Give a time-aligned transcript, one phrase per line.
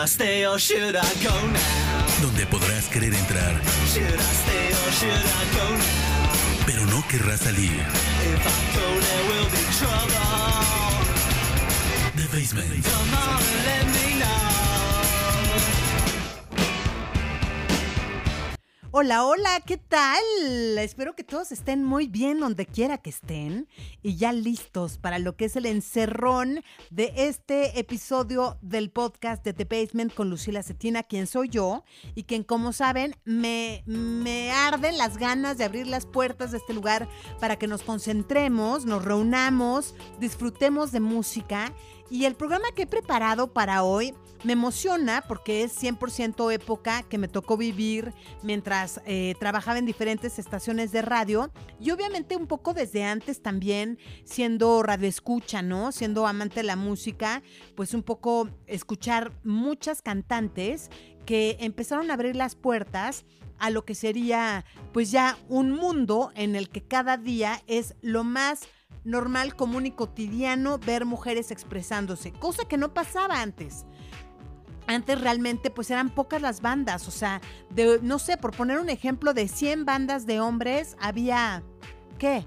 [0.00, 2.22] I stay or should I go now?
[2.22, 3.60] donde podrás querer entrar,
[3.92, 6.66] Should I stay or should I go now?
[6.66, 7.72] pero no querrás salir.
[7.72, 10.18] If I go, there will be trouble.
[12.16, 12.84] The Basement.
[12.84, 14.67] Come on and let me know.
[19.00, 20.18] Hola, hola, ¿qué tal?
[20.76, 23.68] Espero que todos estén muy bien donde quiera que estén
[24.02, 29.52] y ya listos para lo que es el encerrón de este episodio del podcast de
[29.52, 31.84] The Basement con Lucila Cetina, quien soy yo
[32.16, 36.74] y quien, como saben, me, me arden las ganas de abrir las puertas de este
[36.74, 41.72] lugar para que nos concentremos, nos reunamos, disfrutemos de música.
[42.10, 44.12] Y el programa que he preparado para hoy
[44.44, 50.38] me emociona porque es 100% época que me tocó vivir mientras eh, trabajaba en diferentes
[50.38, 55.92] estaciones de radio y obviamente un poco desde antes también siendo radioescucha, ¿no?
[55.92, 57.42] Siendo amante de la música,
[57.74, 60.90] pues un poco escuchar muchas cantantes
[61.26, 63.24] que empezaron a abrir las puertas
[63.58, 68.24] a lo que sería pues ya un mundo en el que cada día es lo
[68.24, 68.68] más
[69.04, 73.86] normal, común y cotidiano ver mujeres expresándose, cosa que no pasaba antes.
[74.88, 78.88] Antes realmente pues eran pocas las bandas, o sea, de, no sé, por poner un
[78.88, 81.62] ejemplo de 100 bandas de hombres, había,
[82.18, 82.46] ¿qué?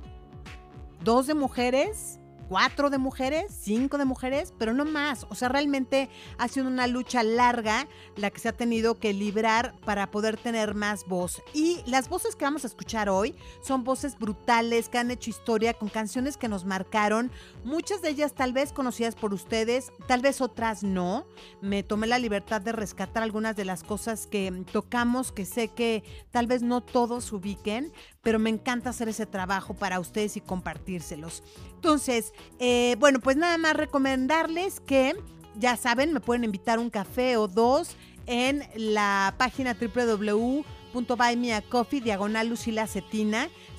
[1.04, 2.20] ¿Dos de mujeres?
[2.52, 5.26] Cuatro de mujeres, cinco de mujeres, pero no más.
[5.30, 9.74] O sea, realmente ha sido una lucha larga la que se ha tenido que librar
[9.86, 11.42] para poder tener más voz.
[11.54, 15.74] Y las voces que vamos a escuchar hoy son voces brutales que han hecho historia
[15.76, 17.32] con canciones que nos marcaron.
[17.64, 21.26] Muchas de ellas tal vez conocidas por ustedes, tal vez otras no.
[21.62, 26.04] Me tomé la libertad de rescatar algunas de las cosas que tocamos, que sé que
[26.32, 31.44] tal vez no todos ubiquen, pero me encanta hacer ese trabajo para ustedes y compartírselos.
[31.76, 35.16] Entonces, eh, bueno, pues nada más recomendarles que,
[35.56, 37.96] ya saben, me pueden invitar un café o dos
[38.28, 42.56] en la página www.buymeacoffee diagonal.
[42.58, 42.76] Si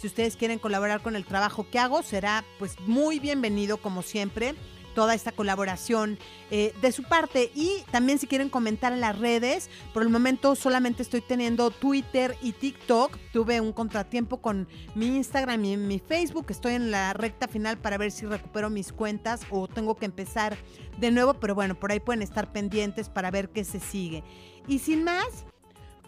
[0.07, 4.57] ustedes quieren colaborar con el trabajo que hago, será pues muy bienvenido como siempre
[4.95, 6.19] toda esta colaboración
[6.51, 7.51] eh, de su parte.
[7.55, 12.37] Y también si quieren comentar en las redes, por el momento solamente estoy teniendo Twitter
[12.41, 13.19] y TikTok.
[13.33, 16.47] Tuve un contratiempo con mi Instagram y mi Facebook.
[16.51, 20.57] Estoy en la recta final para ver si recupero mis cuentas o tengo que empezar
[20.99, 21.35] de nuevo.
[21.35, 24.23] Pero bueno, por ahí pueden estar pendientes para ver qué se sigue.
[24.67, 25.45] Y sin más,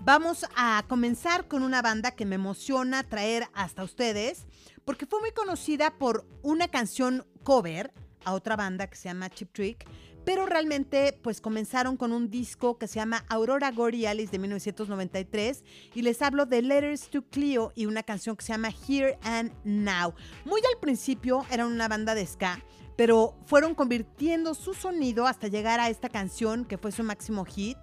[0.03, 4.47] Vamos a comenzar con una banda que me emociona traer hasta ustedes,
[4.85, 7.91] porque fue muy conocida por una canción cover
[8.25, 9.87] a otra banda que se llama Chip Trick,
[10.25, 15.65] pero realmente pues comenzaron con un disco que se llama Aurora Gory Alice de 1993
[15.95, 19.53] y les hablo de Letters to Cleo y una canción que se llama Here and
[19.65, 20.15] Now.
[20.45, 22.63] Muy al principio eran una banda de ska,
[22.97, 27.79] pero fueron convirtiendo su sonido hasta llegar a esta canción que fue su máximo hit.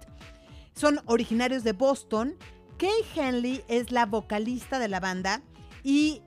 [0.74, 2.36] Son originarios de Boston.
[2.78, 5.42] Kay Henley es la vocalista de la banda
[5.84, 6.22] y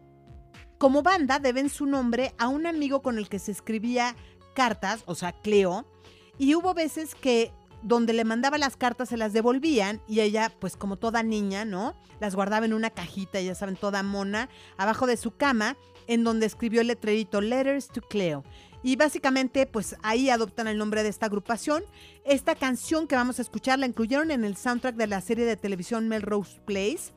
[0.78, 4.16] como banda deben su nombre a un amigo con el que se escribía
[4.53, 5.86] cartas, o sea, Cleo,
[6.38, 10.75] y hubo veces que donde le mandaba las cartas se las devolvían y ella, pues
[10.75, 11.96] como toda niña, ¿no?
[12.19, 15.78] Las guardaba en una cajita, ya saben, toda mona, abajo de su cama,
[16.08, 18.44] en donde escribió el letrerito Letters to Cleo.
[18.81, 21.84] Y básicamente, pues ahí adoptan el nombre de esta agrupación.
[22.24, 25.57] Esta canción que vamos a escuchar la incluyeron en el soundtrack de la serie de
[25.57, 27.12] televisión Melrose Place.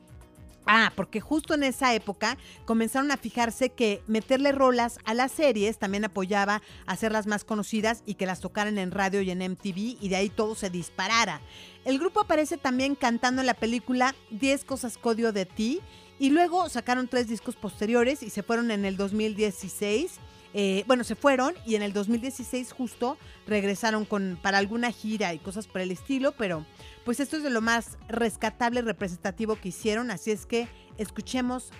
[0.71, 5.79] Ah, porque justo en esa época comenzaron a fijarse que meterle rolas a las series
[5.79, 10.09] también apoyaba hacerlas más conocidas y que las tocaran en radio y en MTV y
[10.09, 11.41] de ahí todo se disparara.
[11.85, 15.81] El grupo aparece también cantando en la película 10 cosas codio de ti
[16.19, 20.19] y luego sacaron tres discos posteriores y se fueron en el 2016.
[20.53, 25.39] Eh, bueno, se fueron y en el 2016 justo regresaron con, para alguna gira y
[25.39, 26.65] cosas por el estilo, pero
[27.05, 31.71] pues esto es de lo más rescatable y representativo que hicieron, así es que escuchemos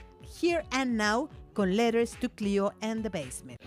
[0.42, 3.60] Here and Now con Letters to Cleo and the Basement.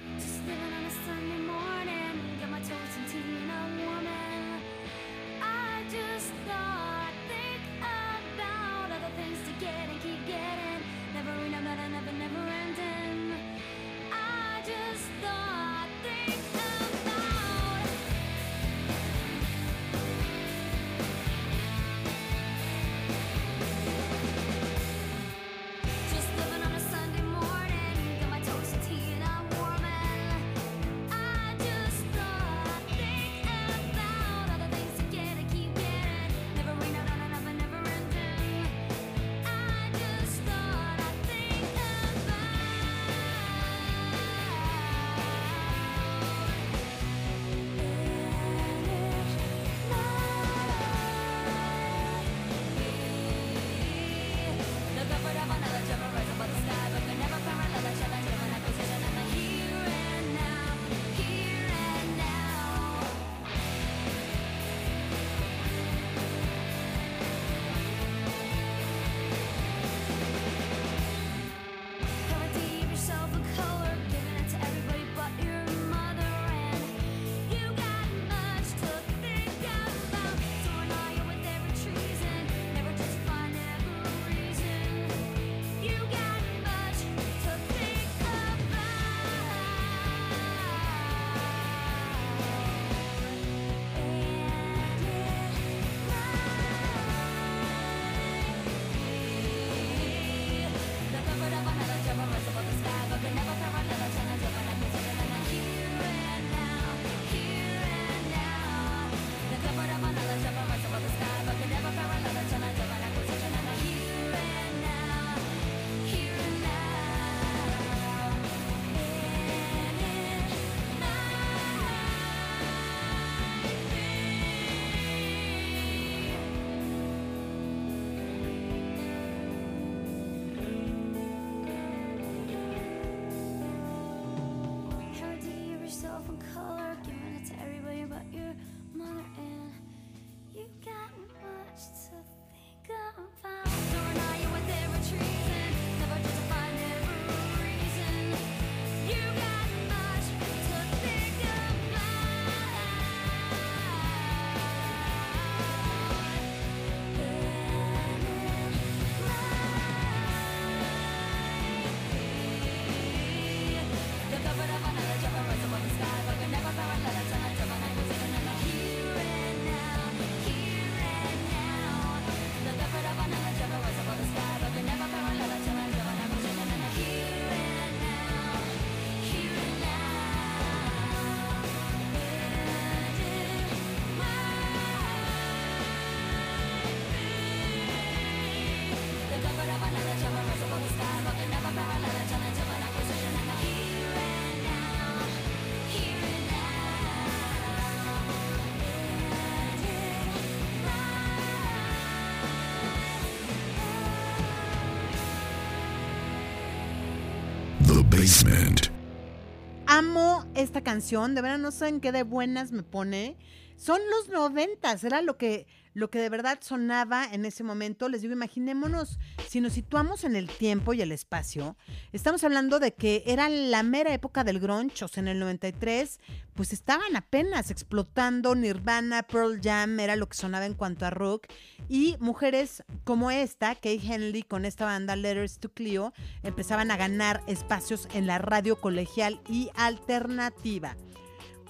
[209.87, 213.37] Amo esta canción, de verdad no saben qué de buenas me pone.
[213.82, 218.08] Son los noventas, era lo que, lo que de verdad sonaba en ese momento.
[218.08, 219.19] Les digo, imaginémonos,
[219.49, 221.76] si nos situamos en el tiempo y el espacio,
[222.12, 226.20] estamos hablando de que era la mera época del grunge, o sea, en el 93,
[226.55, 231.49] pues estaban apenas explotando Nirvana, Pearl Jam, era lo que sonaba en cuanto a rock,
[231.88, 236.12] y mujeres como esta, Kate Henley, con esta banda Letters to Cleo,
[236.44, 240.96] empezaban a ganar espacios en la radio colegial y alternativa.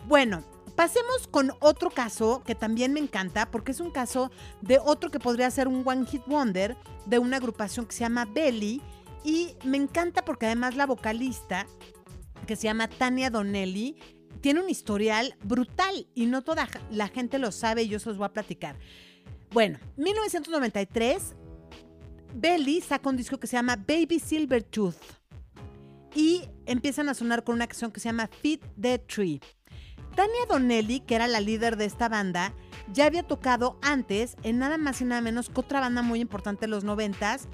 [0.07, 0.45] Bueno,
[0.77, 4.31] pasemos con otro caso que también me encanta, porque es un caso
[4.61, 6.77] de otro que podría ser un One Hit Wonder
[7.07, 8.83] de una agrupación que se llama Belly.
[9.25, 11.67] Y me encanta porque además la vocalista,
[12.47, 13.97] que se llama Tania Donnelly,
[14.41, 18.19] tiene un historial brutal y no toda la gente lo sabe y yo se los
[18.19, 18.77] voy a platicar.
[19.53, 21.35] Bueno, 1993,
[22.35, 24.97] Belly saca un disco que se llama Baby Silver Tooth
[26.15, 29.41] y empiezan a sonar con una canción que se llama Feed the Tree.
[30.15, 32.53] Tania Donnelly, que era la líder de esta banda,
[32.93, 36.63] ya había tocado antes en nada más y nada menos que otra banda muy importante
[36.63, 37.49] de los noventas,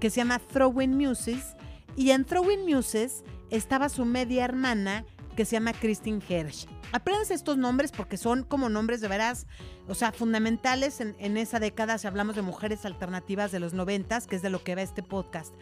[0.00, 1.56] que se llama Throwing Muses.
[1.96, 5.04] Y en Throwing Muses estaba su media hermana,
[5.36, 6.66] que se llama Christine Hersch.
[6.92, 9.46] Apréndanse estos nombres porque son como nombres de veras,
[9.88, 14.26] o sea, fundamentales en, en esa década si hablamos de mujeres alternativas de los noventas,
[14.26, 15.54] que es de lo que va este podcast.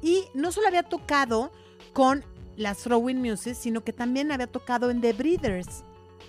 [0.00, 1.52] Y no solo había tocado
[1.92, 2.24] con
[2.56, 5.84] las Throwing Muses, sino que también había tocado en The Breeders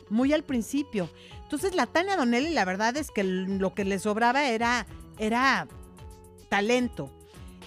[0.10, 1.10] muy al principio.
[1.44, 4.86] Entonces la Tania Donnelly la verdad es que lo que le sobraba era,
[5.18, 5.68] era
[6.50, 7.12] talento.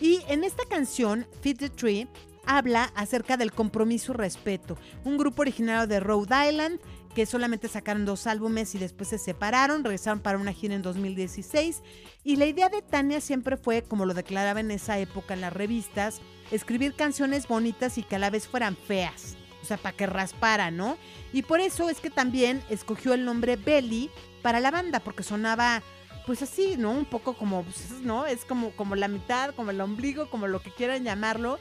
[0.01, 2.09] Y en esta canción, Feed the Tree,
[2.45, 4.77] habla acerca del compromiso y respeto.
[5.05, 6.81] Un grupo originario de Rhode Island
[7.15, 11.83] que solamente sacaron dos álbumes y después se separaron, regresaron para una gira en 2016.
[12.25, 15.53] Y la idea de Tania siempre fue, como lo declaraba en esa época en las
[15.53, 16.21] revistas,
[16.51, 19.37] escribir canciones bonitas y que a la vez fueran feas.
[19.63, 20.99] O sea, para que raspara, ¿no?
[21.33, 24.11] Y por eso es que también escogió el nombre Belly
[24.43, 25.83] para la banda, porque sonaba,
[26.27, 26.91] pues así, ¿no?
[26.91, 28.27] Un poco como, pues, ¿no?
[28.27, 31.59] Es como, como la mitad, como el ombligo, como lo que quieran llamarlo.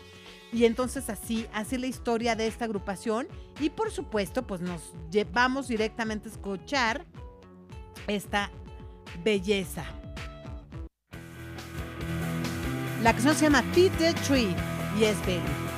[0.51, 3.27] Y entonces así, así la historia de esta agrupación.
[3.60, 7.05] Y por supuesto, pues nos llevamos directamente a escuchar
[8.08, 8.51] esta
[9.24, 9.86] belleza.
[13.03, 13.89] La canción se llama the
[14.27, 14.55] Tree
[15.00, 15.70] y es Belly.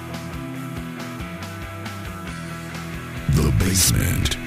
[3.63, 4.42] Basement.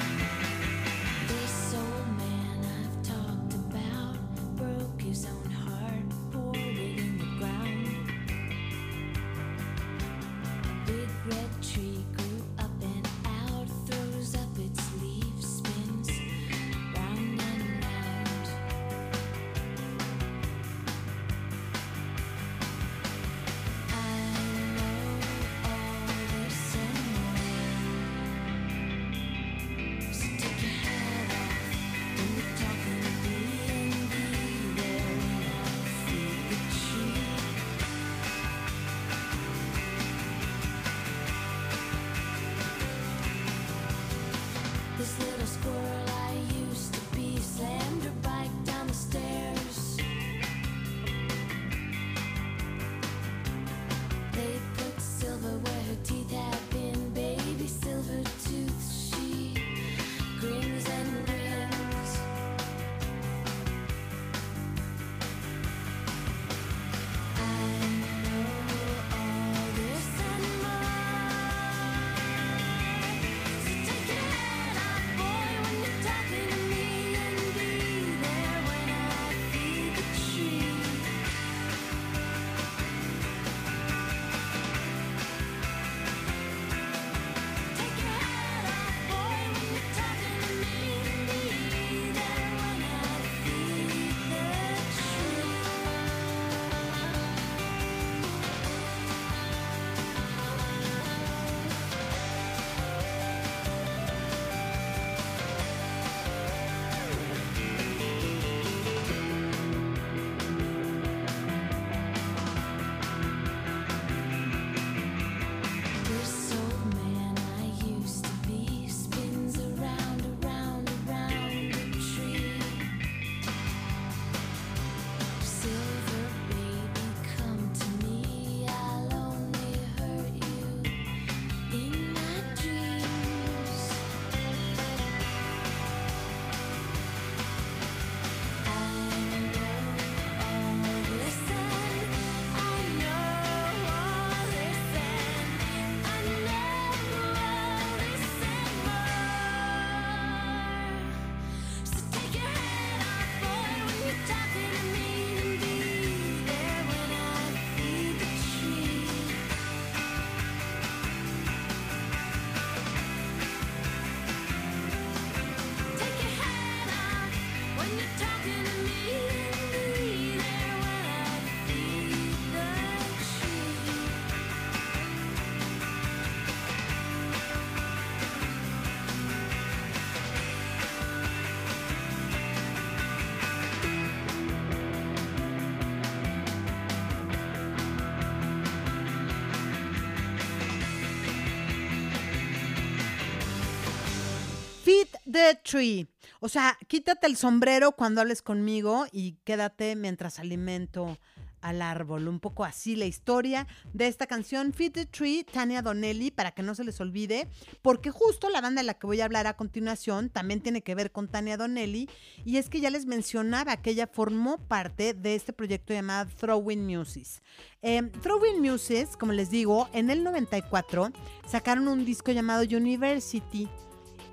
[195.36, 196.08] The tree.
[196.40, 201.18] O sea, quítate el sombrero cuando hables conmigo y quédate mientras alimento
[201.60, 202.28] al árbol.
[202.28, 206.62] Un poco así la historia de esta canción Feed the Tree, Tania Donnelly, para que
[206.62, 207.48] no se les olvide,
[207.82, 210.94] porque justo la banda de la que voy a hablar a continuación también tiene que
[210.94, 212.08] ver con Tania Donnelly,
[212.44, 216.86] y es que ya les mencionaba que ella formó parte de este proyecto llamado Throwing
[216.86, 217.42] Muses.
[217.82, 221.10] Eh, Throwing Muses, como les digo, en el 94
[221.48, 223.68] sacaron un disco llamado University.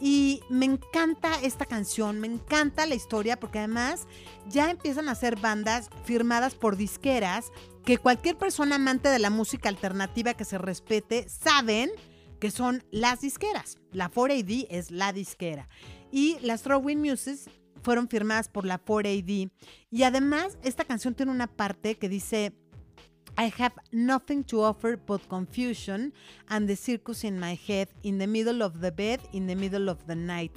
[0.05, 4.05] Y me encanta esta canción, me encanta la historia porque además
[4.49, 7.53] ya empiezan a ser bandas firmadas por disqueras
[7.85, 11.89] que cualquier persona amante de la música alternativa que se respete saben
[12.41, 13.77] que son las disqueras.
[13.93, 15.69] La 4AD es la disquera.
[16.11, 17.49] Y las Throwing Muses
[17.81, 19.51] fueron firmadas por la 4AD.
[19.89, 22.51] Y además esta canción tiene una parte que dice...
[23.37, 26.13] I have nothing to offer but confusion
[26.49, 29.89] and the circus in my head, in the middle of the bed, in the middle
[29.89, 30.51] of the night.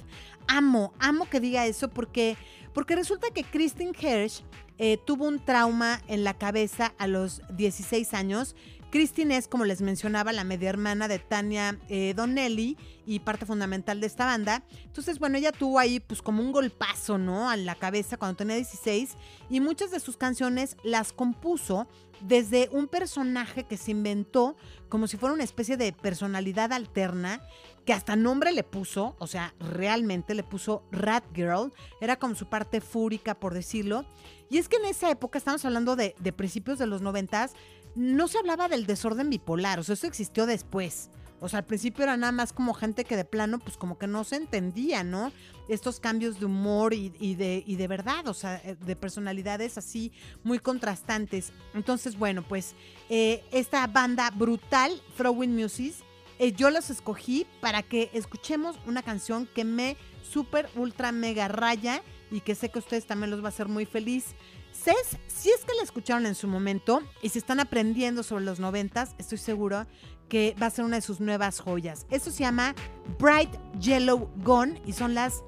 [0.47, 2.37] Amo, amo que diga eso porque,
[2.73, 4.41] porque resulta que Kristen Hirsch
[4.77, 8.55] eh, tuvo un trauma en la cabeza a los 16 años.
[8.91, 13.99] Christine es, como les mencionaba, la media hermana de Tania eh, Donnelly y parte fundamental
[13.99, 14.63] de esta banda.
[14.83, 17.49] Entonces, bueno, ella tuvo ahí pues como un golpazo, ¿no?
[17.49, 19.15] A la cabeza cuando tenía 16
[19.49, 21.87] y muchas de sus canciones las compuso
[22.21, 24.55] desde un personaje que se inventó
[24.89, 27.41] como si fuera una especie de personalidad alterna
[27.87, 32.49] que hasta nombre le puso, o sea, realmente le puso Rat Girl, era como su
[32.49, 34.05] parte fúrica, por decirlo.
[34.49, 37.53] Y es que en esa época, estamos hablando de, de principios de los noventas,
[37.95, 41.09] no se hablaba del desorden bipolar, o sea, eso existió después.
[41.39, 44.07] O sea, al principio era nada más como gente que de plano, pues como que
[44.07, 45.31] no se entendía, ¿no?
[45.69, 50.11] Estos cambios de humor y, de, y de verdad, o sea, eh, de personalidades así
[50.43, 51.53] muy contrastantes.
[51.73, 52.75] Entonces, bueno, pues
[53.07, 56.03] eh, esta banda brutal, Throwing Muses,
[56.39, 62.01] eh, yo los escogí para que escuchemos una canción que me super, ultra, mega raya
[62.31, 64.35] y que sé que ustedes también los va a hacer muy feliz.
[64.71, 68.59] Cés, si es que la escucharon en su momento y si están aprendiendo sobre los
[68.59, 69.85] noventas, estoy seguro
[70.29, 72.05] que va a ser una de sus nuevas joyas.
[72.09, 72.75] Eso se llama
[73.17, 75.43] Bright Yellow Gone y son las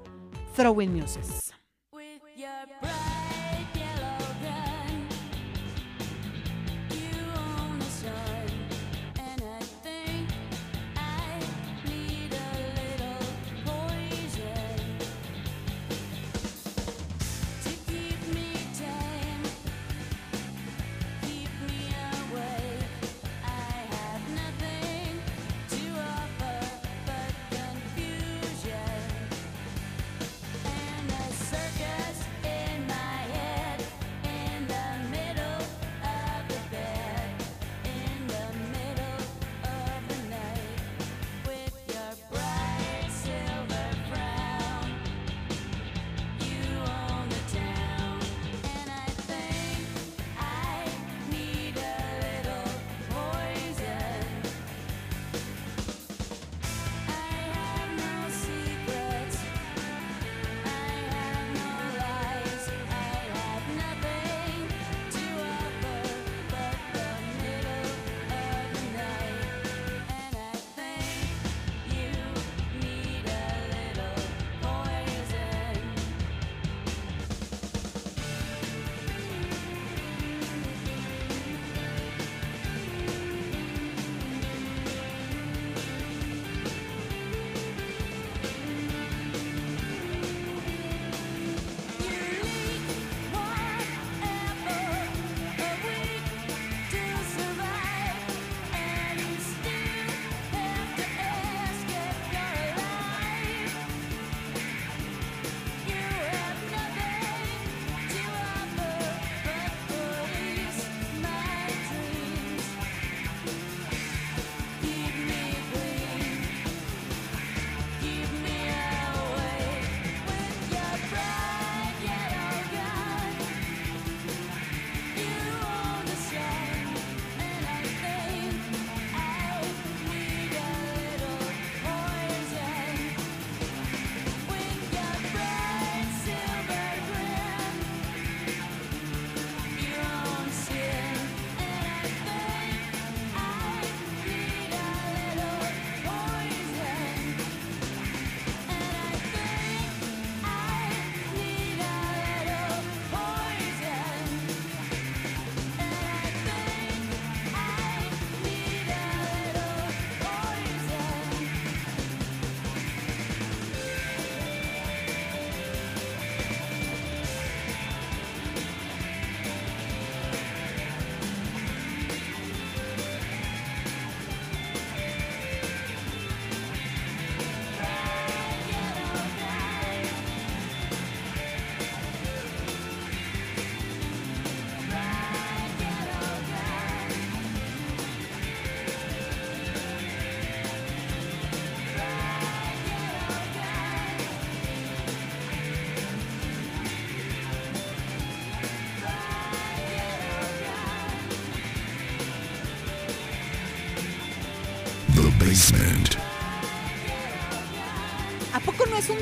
[0.56, 1.54] Throwing Muses.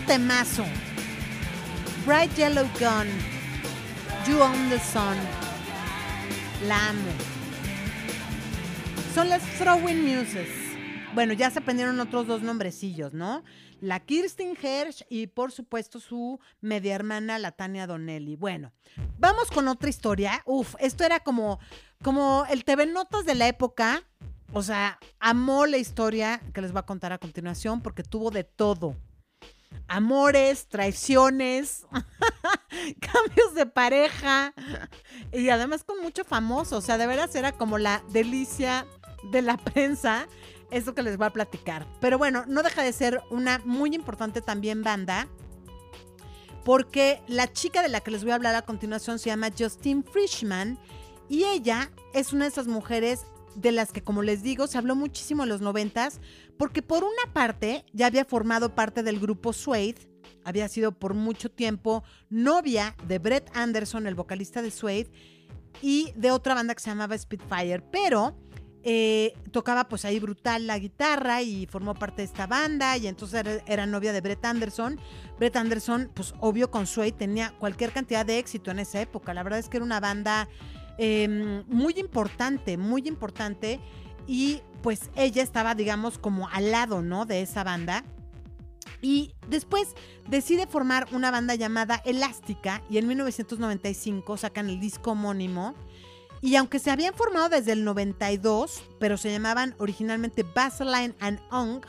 [0.07, 0.63] Temazo?
[2.05, 3.07] Bright Yellow Gun,
[4.25, 5.17] You Own the Sun.
[6.65, 7.11] La amo.
[9.13, 10.49] Son las Throwing Muses.
[11.13, 13.43] Bueno, ya se aprendieron otros dos nombrecillos, ¿no?
[13.81, 18.37] La Kirsten Hersh y por supuesto su media hermana, la Tania Donnelly.
[18.37, 18.71] Bueno,
[19.19, 20.41] vamos con otra historia.
[20.45, 21.59] Uf, esto era como,
[22.01, 24.03] como el TV Notas de la época.
[24.53, 28.45] O sea, amó la historia que les voy a contar a continuación porque tuvo de
[28.45, 28.95] todo
[29.87, 31.85] amores, traiciones,
[32.99, 34.53] cambios de pareja
[35.31, 36.77] y además con mucho famoso.
[36.77, 38.85] O sea, de veras era como la delicia
[39.31, 40.27] de la prensa,
[40.71, 41.87] eso que les voy a platicar.
[41.99, 45.27] Pero bueno, no deja de ser una muy importante también banda.
[46.63, 50.03] Porque la chica de la que les voy a hablar a continuación se llama Justine
[50.03, 50.77] Frischman
[51.29, 53.25] y ella es una de esas mujeres
[53.57, 56.21] de las que, como les digo, se habló muchísimo en los noventas,
[56.57, 59.95] porque por una parte ya había formado parte del grupo Suede,
[60.43, 65.11] había sido por mucho tiempo novia de Brett Anderson, el vocalista de Suede,
[65.81, 68.37] y de otra banda que se llamaba Spitfire, pero
[68.83, 73.39] eh, tocaba pues ahí brutal la guitarra y formó parte de esta banda y entonces
[73.41, 74.99] era, era novia de Brett Anderson.
[75.37, 79.43] Brett Anderson, pues obvio con Suede tenía cualquier cantidad de éxito en esa época, la
[79.43, 80.47] verdad es que era una banda
[80.97, 83.79] eh, muy importante, muy importante.
[84.27, 87.25] Y pues ella estaba, digamos, como al lado, ¿no?
[87.25, 88.03] De esa banda.
[89.01, 89.95] Y después
[90.27, 95.75] decide formar una banda llamada Elástica y en 1995 sacan el disco homónimo.
[96.41, 101.81] Y aunque se habían formado desde el 92, pero se llamaban originalmente Vaseline and Ong,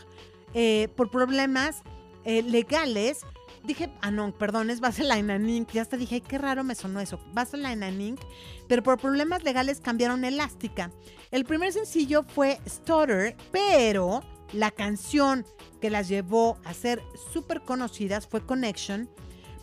[0.55, 1.83] eh, por problemas
[2.25, 3.21] eh, legales,
[3.69, 5.71] dije, ah, no, perdón, es Vaseline and Ink.
[5.73, 7.21] Ya hasta dije, qué raro me sonó eso.
[7.33, 8.21] Vaseline and Ink.
[8.67, 10.91] Pero por problemas legales cambiaron Elástica.
[11.31, 15.47] El primer sencillo fue Stutter, pero la canción
[15.81, 17.03] que las llevó a ser
[17.33, 19.09] súper conocidas fue Connection.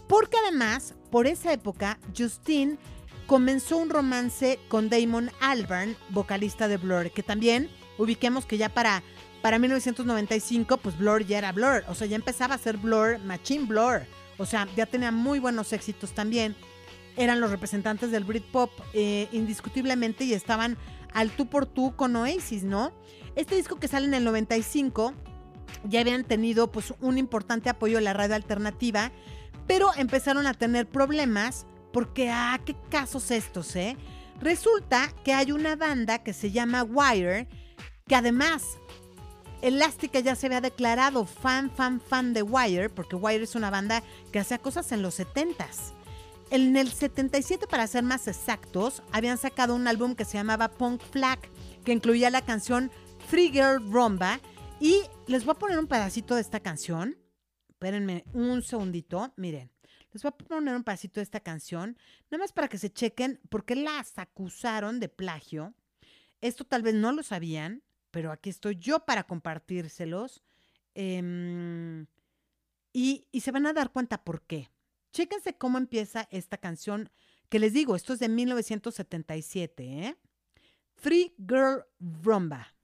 [0.07, 2.77] Porque además, por esa época, Justine
[3.25, 9.03] comenzó un romance con Damon Albarn, vocalista de Blur, que también ubiquemos que ya para
[9.45, 11.83] para 1995, pues Blur ya era Blur.
[11.87, 14.01] O sea, ya empezaba a ser Blur, Machine Blur.
[14.39, 16.55] O sea, ya tenía muy buenos éxitos también.
[17.15, 20.79] Eran los representantes del Britpop eh, indiscutiblemente y estaban
[21.13, 22.91] al tú por tú con Oasis, ¿no?
[23.35, 25.13] Este disco que sale en el 95
[25.83, 29.11] ya habían tenido pues un importante apoyo en la radio alternativa,
[29.67, 33.95] pero empezaron a tener problemas porque, ah, qué casos estos, ¿eh?
[34.41, 37.47] Resulta que hay una banda que se llama Wire,
[38.07, 38.79] que además
[39.65, 44.03] Elástica ya se había declarado fan, fan, fan de Wire, porque Wire es una banda
[44.31, 45.91] que hacía cosas en los 70s.
[46.51, 51.01] En el 77, para ser más exactos, habían sacado un álbum que se llamaba Punk
[51.01, 51.39] Flag,
[51.83, 52.91] que incluía la canción
[53.27, 54.39] Free Girl Rumba.
[54.79, 57.17] Y les voy a poner un pedacito de esta canción.
[57.67, 59.71] Espérenme un segundito, miren.
[60.11, 61.97] Les voy a poner un pedacito de esta canción,
[62.29, 65.73] nada más para que se chequen por qué las acusaron de plagio.
[66.39, 67.81] Esto tal vez no lo sabían,
[68.15, 70.41] pero aquí estoy yo para compartírselos.
[70.93, 72.05] Em,
[72.93, 74.71] y, y se van a dar cuenta por qué.
[75.11, 77.09] Chéquense cómo empieza esta canción,
[77.49, 80.17] que les digo, esto es de 1977, ¿eh?
[80.95, 82.74] Free Girl Rumba.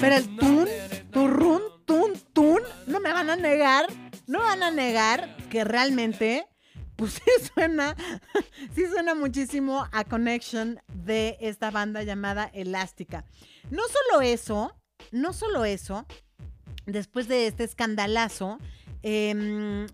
[0.00, 0.68] Pero el tun,
[1.10, 3.86] turrún, tun, tun, no me van a negar,
[4.26, 6.46] no van a negar que realmente,
[6.96, 7.96] pues sí suena,
[8.74, 13.24] sí suena muchísimo a Connection de esta banda llamada Elástica.
[13.70, 14.74] No solo eso,
[15.10, 16.06] no solo eso,
[16.86, 18.58] después de este escandalazo,
[19.02, 19.86] em,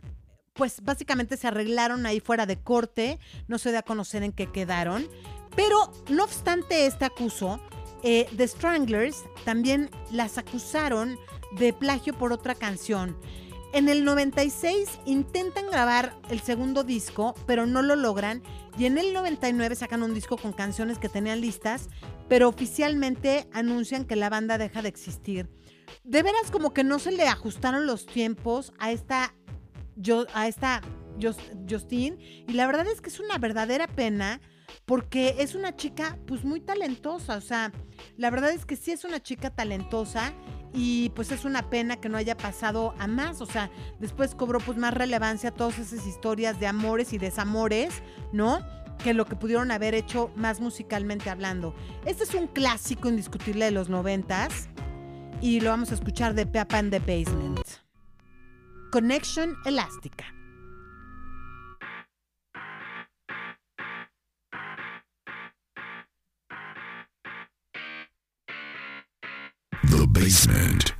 [0.55, 4.51] pues básicamente se arreglaron ahí fuera de corte, no se da a conocer en qué
[4.51, 5.09] quedaron,
[5.57, 7.61] pero no obstante este acuso,
[8.03, 11.19] eh, The Stranglers también las acusaron
[11.53, 13.17] de plagio por otra canción.
[13.73, 18.43] En el 96 intentan grabar el segundo disco, pero no lo logran.
[18.77, 21.89] Y en el 99 sacan un disco con canciones que tenían listas,
[22.29, 25.49] pero oficialmente anuncian que la banda deja de existir.
[26.03, 29.35] De veras como que no se le ajustaron los tiempos a esta,
[30.35, 30.81] a esta
[31.21, 32.45] Just- Justine.
[32.49, 34.41] Y la verdad es que es una verdadera pena
[34.85, 37.37] porque es una chica pues muy talentosa.
[37.37, 37.73] O sea,
[38.17, 40.33] la verdad es que sí es una chica talentosa
[40.73, 43.41] y pues es una pena que no haya pasado a más.
[43.41, 48.03] O sea, después cobró pues más relevancia todas esas historias de amores y desamores,
[48.33, 48.61] ¿no?
[49.03, 51.75] que lo que pudieron haber hecho más musicalmente hablando.
[52.05, 54.69] Este es un clásico indiscutible de los noventas
[55.41, 57.67] y lo vamos a escuchar de Peppa and the Basement.
[58.93, 60.40] Connection Elástica.
[70.21, 71.00] Basement.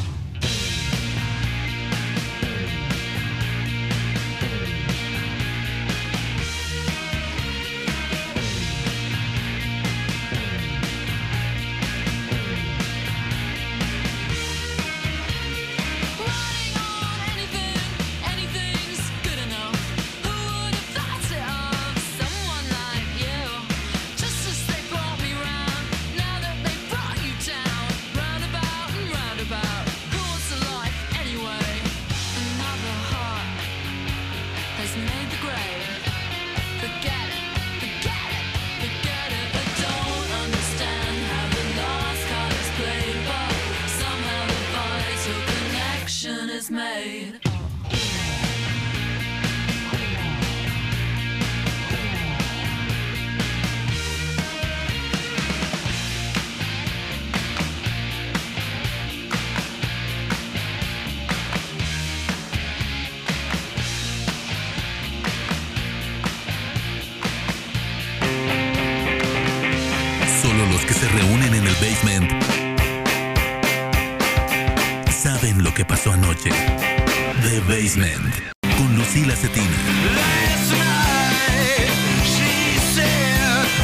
[77.91, 78.33] Basement
[78.77, 79.67] con Lucila Cetina.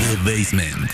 [0.08, 0.92] The Basement.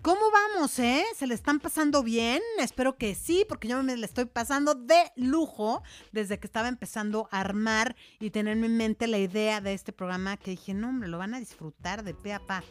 [0.00, 1.04] ¿Cómo vamos, eh?
[1.14, 2.40] ¿Se le están pasando bien?
[2.58, 7.28] Espero que sí, porque yo me le estoy pasando de lujo desde que estaba empezando
[7.30, 11.10] a armar y tener en mente la idea de este programa que dije, no, hombre,
[11.10, 12.64] lo van a disfrutar de pe a pa.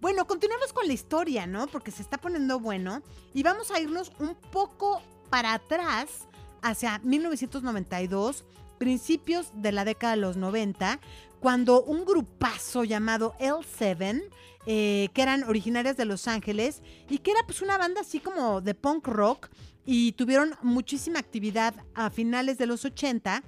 [0.00, 1.66] Bueno, continuemos con la historia, ¿no?
[1.66, 3.02] Porque se está poniendo bueno
[3.34, 6.27] y vamos a irnos un poco para atrás
[6.62, 8.44] hacia 1992,
[8.78, 11.00] principios de la década de los 90,
[11.40, 14.22] cuando un grupazo llamado L7,
[14.66, 18.60] eh, que eran originarias de Los Ángeles y que era pues una banda así como
[18.60, 19.48] de punk rock
[19.86, 23.42] y tuvieron muchísima actividad a finales de los 80.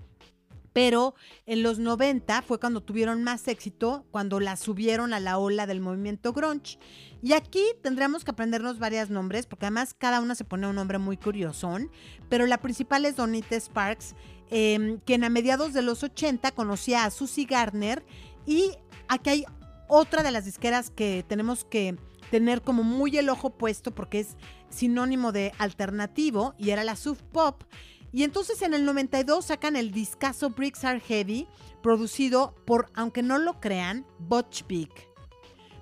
[0.73, 1.15] Pero
[1.47, 5.81] en los 90 fue cuando tuvieron más éxito, cuando la subieron a la ola del
[5.81, 6.79] movimiento grunge.
[7.23, 10.99] Y aquí tendríamos que aprendernos varios nombres, porque además cada una se pone un nombre
[10.99, 11.91] muy curiosón.
[12.29, 14.15] Pero la principal es Donita Sparks,
[14.51, 18.05] eh, quien a mediados de los 80 conocía a Susie Gardner.
[18.47, 18.73] Y
[19.09, 19.45] aquí hay
[19.89, 21.97] otra de las disqueras que tenemos que
[22.31, 24.37] tener como muy el ojo puesto, porque es
[24.71, 27.65] sinónimo de alternativo, y era la Sub Pop.
[28.13, 31.47] Y entonces en el 92 sacan el discazo Bricks Are Heavy,
[31.83, 34.91] producido por, aunque no lo crean, Butch Vig.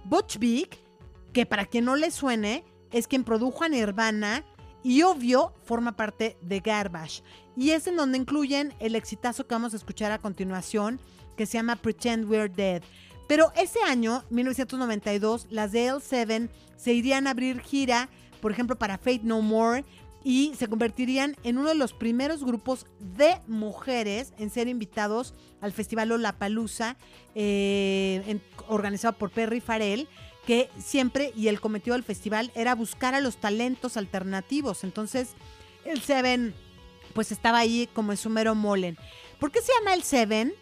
[0.04, 0.68] Butch Vig,
[1.32, 4.44] que para quien no le suene, es quien produjo a Nirvana
[4.82, 7.22] y obvio forma parte de Garbage.
[7.56, 11.00] Y es en donde incluyen el exitazo que vamos a escuchar a continuación,
[11.36, 12.82] que se llama Pretend We're Dead.
[13.26, 18.08] Pero ese año, 1992, las de L7 se irían a abrir gira,
[18.40, 19.84] por ejemplo, para Fate No More,
[20.28, 25.72] y se convertirían en uno de los primeros grupos de mujeres en ser invitados al
[25.72, 26.98] Festival Lollapalooza,
[27.34, 30.06] eh, organizado por Perry Farrell,
[30.46, 34.84] que siempre, y el cometido del festival, era buscar a los talentos alternativos.
[34.84, 35.30] Entonces,
[35.86, 36.54] el Seven,
[37.14, 38.98] pues estaba ahí como en su mero molen.
[39.40, 40.52] ¿Por qué se llama el Seven?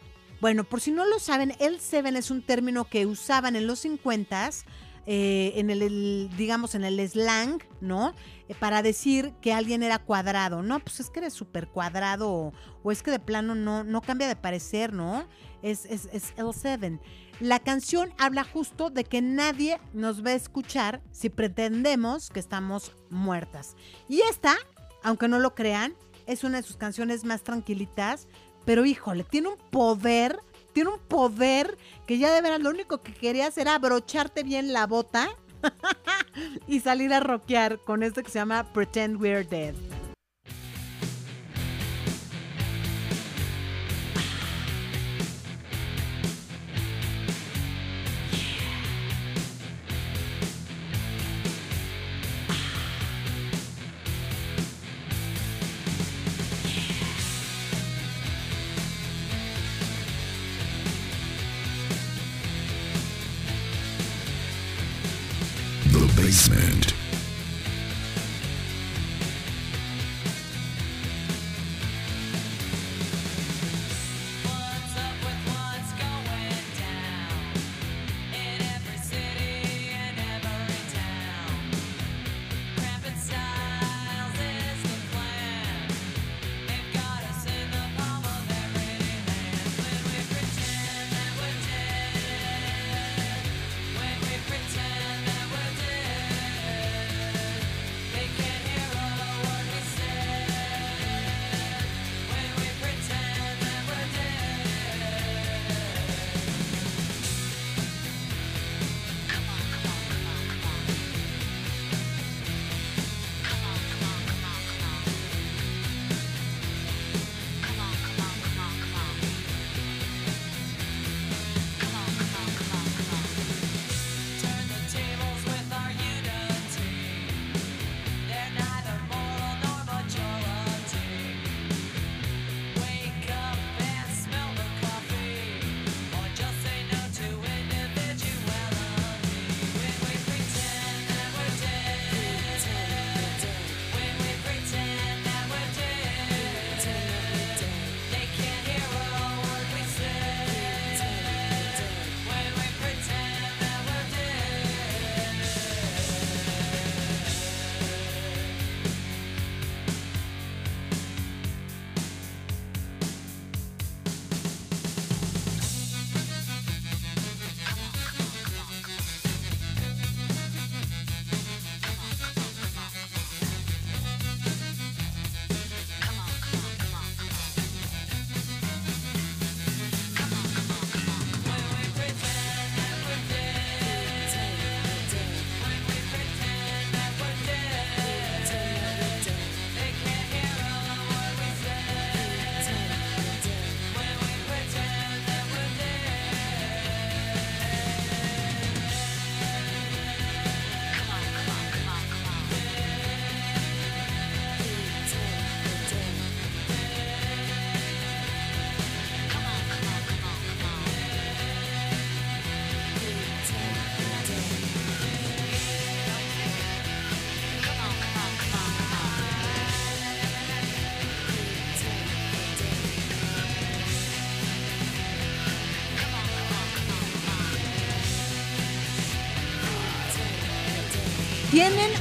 [0.40, 3.84] Bueno, por si no lo saben, el Seven es un término que usaban en los
[3.84, 4.62] 50s,
[5.06, 8.14] eh, en el, digamos, en el slang, ¿no?
[8.48, 10.62] Eh, para decir que alguien era cuadrado.
[10.62, 14.28] No, pues es que eres súper cuadrado o, es que de plano no, no cambia
[14.28, 15.26] de parecer, ¿no?
[15.62, 17.00] Es, es, es el 7.
[17.40, 22.92] La canción habla justo de que nadie nos va a escuchar si pretendemos que estamos
[23.10, 23.74] muertas.
[24.08, 24.54] Y esta,
[25.02, 25.94] aunque no lo crean,
[26.26, 28.28] es una de sus canciones más tranquilitas,
[28.64, 30.40] pero híjole, tiene un poder,
[30.72, 34.86] tiene un poder que ya de veras lo único que querías era abrocharte bien la
[34.86, 35.28] bota
[36.66, 39.74] y salir a rockear con esto que se llama Pretend We're Dead.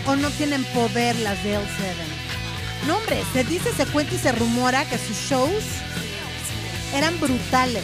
[0.05, 1.65] O no tienen poder las de L7?
[2.87, 5.63] No, hombre, se dice, se cuenta y se rumora que sus shows
[6.93, 7.83] eran brutales.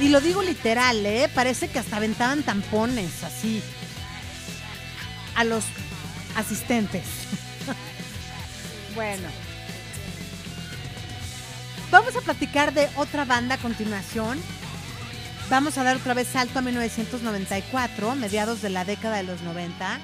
[0.00, 1.30] Y lo digo literal, ¿eh?
[1.34, 3.62] Parece que hasta aventaban tampones, así,
[5.34, 5.64] a los
[6.36, 7.04] asistentes.
[8.94, 9.28] bueno.
[11.90, 14.38] Vamos a platicar de otra banda a continuación.
[15.50, 20.00] Vamos a dar otra vez salto a 1994, mediados de la década de los 90.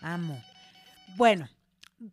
[0.00, 0.42] Amo.
[1.16, 1.46] Bueno,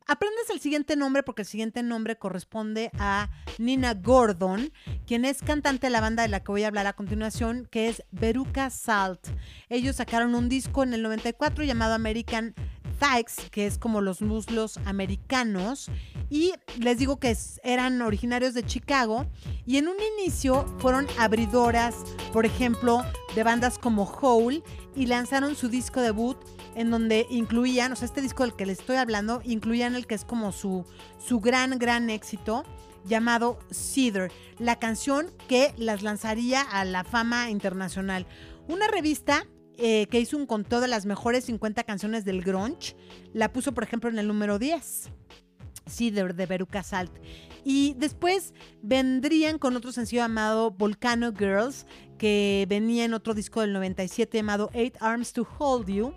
[0.07, 4.73] aprendes el siguiente nombre porque el siguiente nombre corresponde a Nina Gordon,
[5.05, 7.87] quien es cantante de la banda de la que voy a hablar a continuación, que
[7.87, 9.25] es Veruca Salt.
[9.69, 12.55] Ellos sacaron un disco en el 94 llamado American
[12.99, 15.89] Thighs, que es como los muslos americanos,
[16.29, 19.25] y les digo que eran originarios de Chicago,
[19.65, 21.95] y en un inicio fueron abridoras,
[22.33, 23.03] por ejemplo,
[23.35, 24.63] de bandas como Hole,
[24.95, 26.37] y lanzaron su disco debut
[26.75, 30.15] en donde incluían, o sea, este disco del que les estoy hablando, incluían el que
[30.15, 30.85] es como su,
[31.17, 32.63] su gran, gran éxito,
[33.05, 38.27] llamado Cedar, la canción que las lanzaría a la fama internacional.
[38.67, 39.47] Una revista
[39.77, 42.95] eh, que hizo un conteo de las mejores 50 canciones del grunge.
[43.33, 45.09] La puso, por ejemplo, en el número 10.
[45.87, 47.11] Cedar de Veruca Salt.
[47.63, 51.85] Y después vendrían con otro sencillo llamado Volcano Girls,
[52.17, 56.13] que venía en otro disco del 97 llamado Eight Arms to Hold You.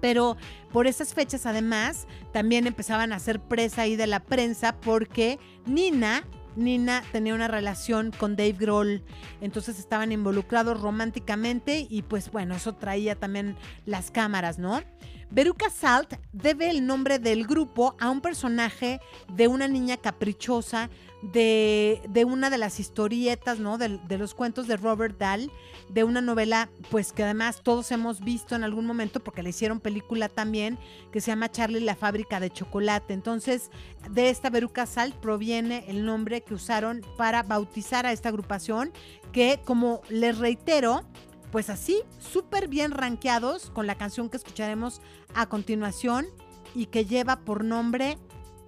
[0.00, 0.36] Pero
[0.72, 6.24] por esas fechas, además, también empezaban a hacer presa ahí de la prensa porque Nina,
[6.56, 9.02] Nina tenía una relación con Dave Grohl,
[9.40, 14.82] entonces estaban involucrados románticamente y pues bueno, eso traía también las cámaras, ¿no?
[15.30, 19.00] Veruca Salt debe el nombre del grupo a un personaje
[19.34, 20.88] de una niña caprichosa
[21.22, 23.78] de, de una de las historietas, ¿no?
[23.78, 25.50] De, de los cuentos de Robert Dahl,
[25.88, 29.80] de una novela, pues que además todos hemos visto en algún momento porque le hicieron
[29.80, 30.78] película también,
[31.12, 33.14] que se llama Charlie la fábrica de chocolate.
[33.14, 33.70] Entonces,
[34.10, 38.92] de esta Veruca Salt proviene el nombre que usaron para bautizar a esta agrupación,
[39.32, 41.02] que como les reitero,
[41.50, 45.00] pues así, súper bien rankeados con la canción que escucharemos
[45.34, 46.26] a continuación
[46.74, 48.18] y que lleva por nombre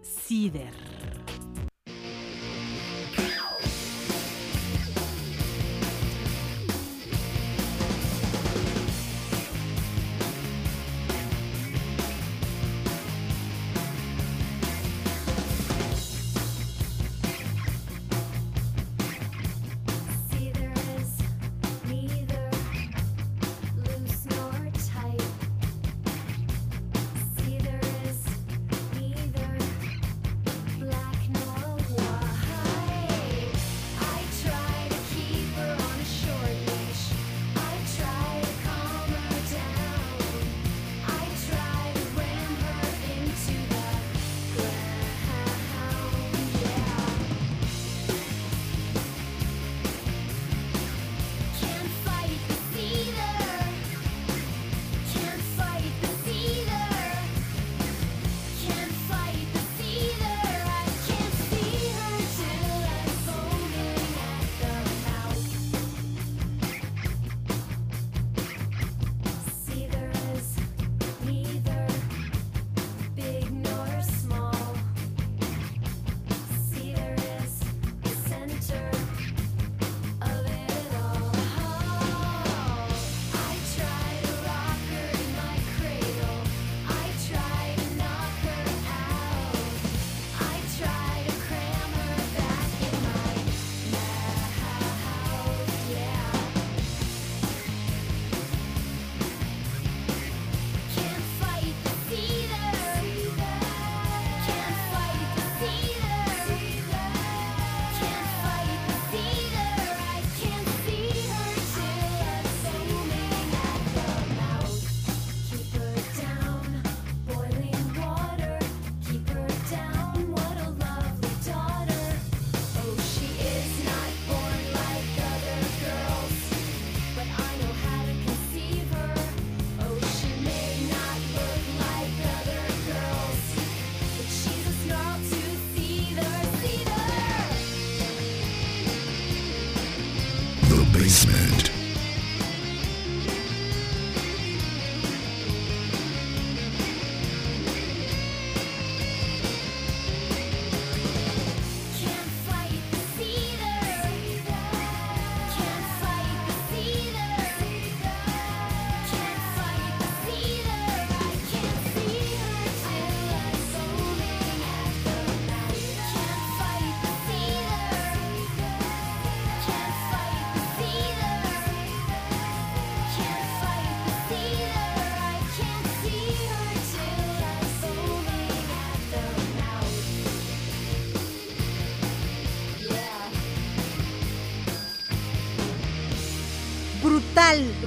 [0.02, 0.72] Cider.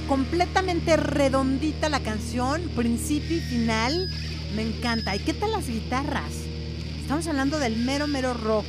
[0.08, 4.08] Completamente redondita la canción, principio y final.
[4.54, 5.16] Me encanta.
[5.16, 6.32] ¿Y qué tal las guitarras?
[7.00, 8.66] Estamos hablando del mero, mero rock.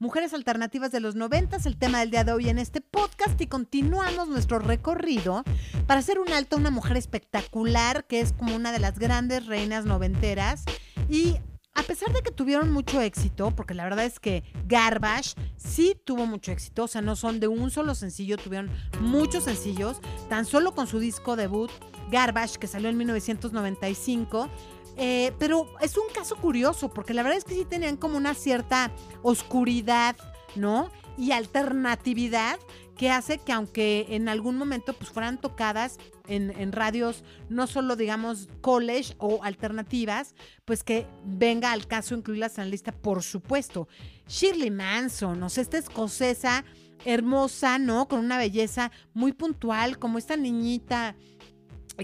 [0.00, 3.48] Mujeres alternativas de los noventas, el tema del día de hoy en este podcast y
[3.48, 5.42] continuamos nuestro recorrido
[5.88, 9.46] para hacer un alto a una mujer espectacular que es como una de las grandes
[9.46, 10.64] reinas noventeras
[11.08, 11.38] y
[11.78, 16.26] a pesar de que tuvieron mucho éxito, porque la verdad es que Garbage sí tuvo
[16.26, 18.68] mucho éxito, o sea, no son de un solo sencillo, tuvieron
[19.00, 21.70] muchos sencillos, tan solo con su disco debut,
[22.10, 24.48] Garbage, que salió en 1995.
[24.96, 28.34] eh, pero es un caso curioso, porque la verdad es que sí tenían como una
[28.34, 28.90] cierta
[29.22, 30.16] oscuridad,
[30.56, 30.90] ¿no?
[31.16, 32.58] Y alternatividad
[32.98, 37.96] que hace que aunque en algún momento pues fueran tocadas en, en radios no solo
[37.96, 40.34] digamos college o alternativas,
[40.66, 43.88] pues que venga al caso incluirlas en la lista, por supuesto.
[44.26, 46.64] Shirley Manson, o sea, esta escocesa
[47.04, 48.08] hermosa, ¿no?
[48.08, 51.14] Con una belleza muy puntual, como esta niñita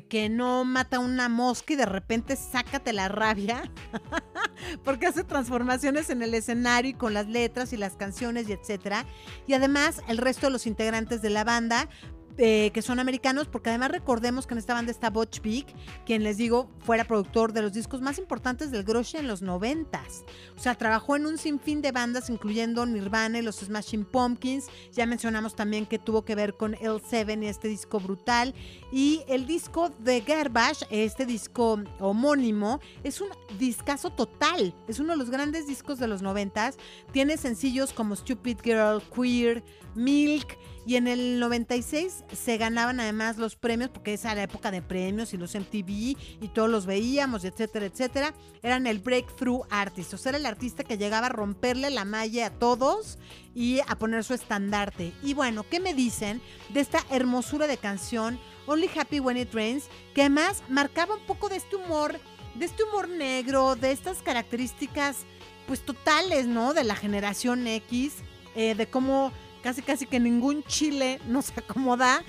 [0.03, 3.70] que no mata una mosca y de repente sácate la rabia,
[4.84, 9.05] porque hace transformaciones en el escenario y con las letras y las canciones y etcétera.
[9.47, 11.88] Y además el resto de los integrantes de la banda
[12.37, 15.66] que son americanos, porque además recordemos que en esta banda está Butch Vig,
[16.05, 20.24] quien les digo fuera productor de los discos más importantes del grunge en los noventas.
[20.57, 24.66] O sea, trabajó en un sinfín de bandas, incluyendo Nirvana y los Smashing Pumpkins.
[24.93, 28.55] Ya mencionamos también que tuvo que ver con L7 y este disco brutal.
[28.93, 33.28] Y el disco de Garbage, este disco homónimo, es un
[33.59, 34.74] discazo total.
[34.89, 36.76] Es uno de los grandes discos de los noventas.
[37.12, 39.62] Tiene sencillos como Stupid Girl, Queer,
[39.95, 40.59] Milk.
[40.87, 44.82] Y en el 96 se ganaban además los premios, porque esa era la época de
[44.82, 48.35] premios y los MTV y todos los veíamos, etcétera, etcétera.
[48.62, 52.47] Eran el Breakthrough Artist, o sea, era el artista que llegaba a romperle la malla
[52.47, 53.18] a todos
[53.55, 55.12] y a poner su estandarte.
[55.22, 59.85] Y bueno, ¿qué me dicen de esta hermosura de canción, Only Happy When It Rains,
[60.14, 62.18] que además marcaba un poco de este humor,
[62.55, 65.24] de este humor negro, de estas características,
[65.66, 66.74] pues totales, ¿no?
[66.74, 68.16] De la generación X,
[68.55, 69.32] eh, de cómo
[69.65, 72.23] casi casi que ningún chile nos acomoda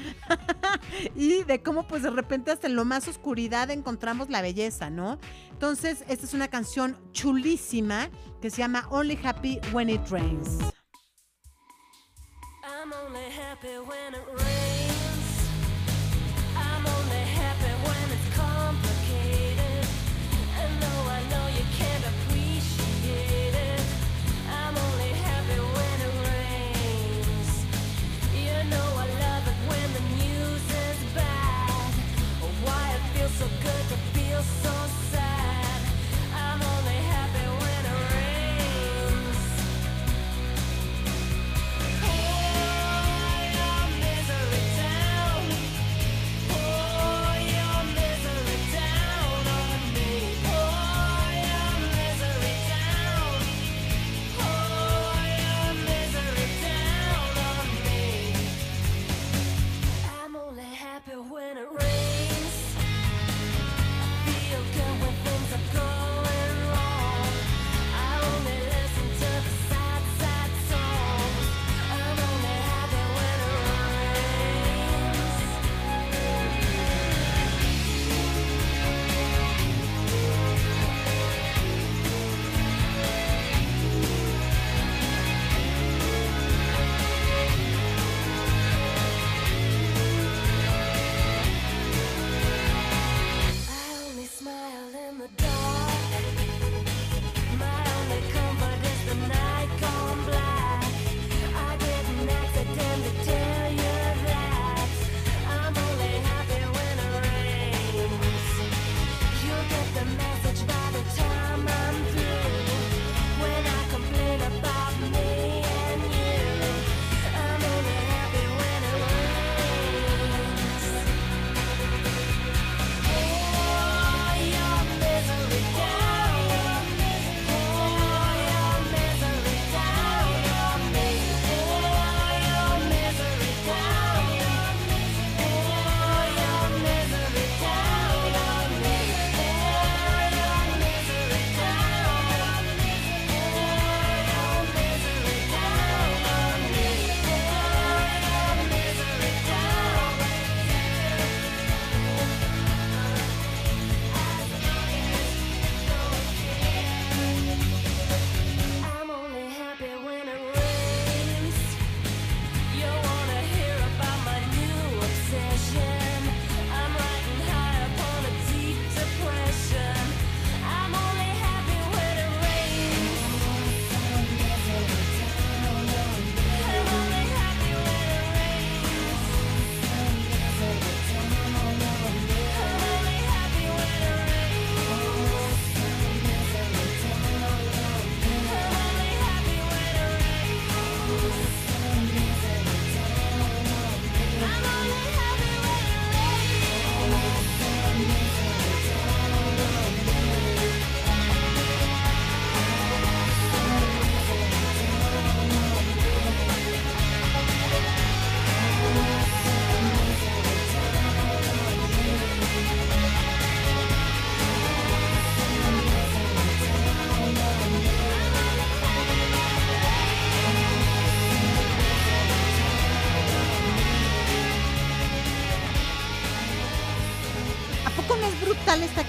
[1.16, 5.20] y de cómo pues de repente hasta en lo más oscuridad encontramos la belleza, ¿no?
[5.52, 8.10] Entonces, esta es una canción chulísima
[8.42, 10.60] que se llama Only Happy When It Rains.
[12.64, 14.55] I'm only happy when it rains.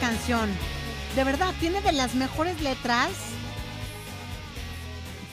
[0.06, 0.48] Canción.
[1.16, 3.10] De verdad, tiene de las mejores letras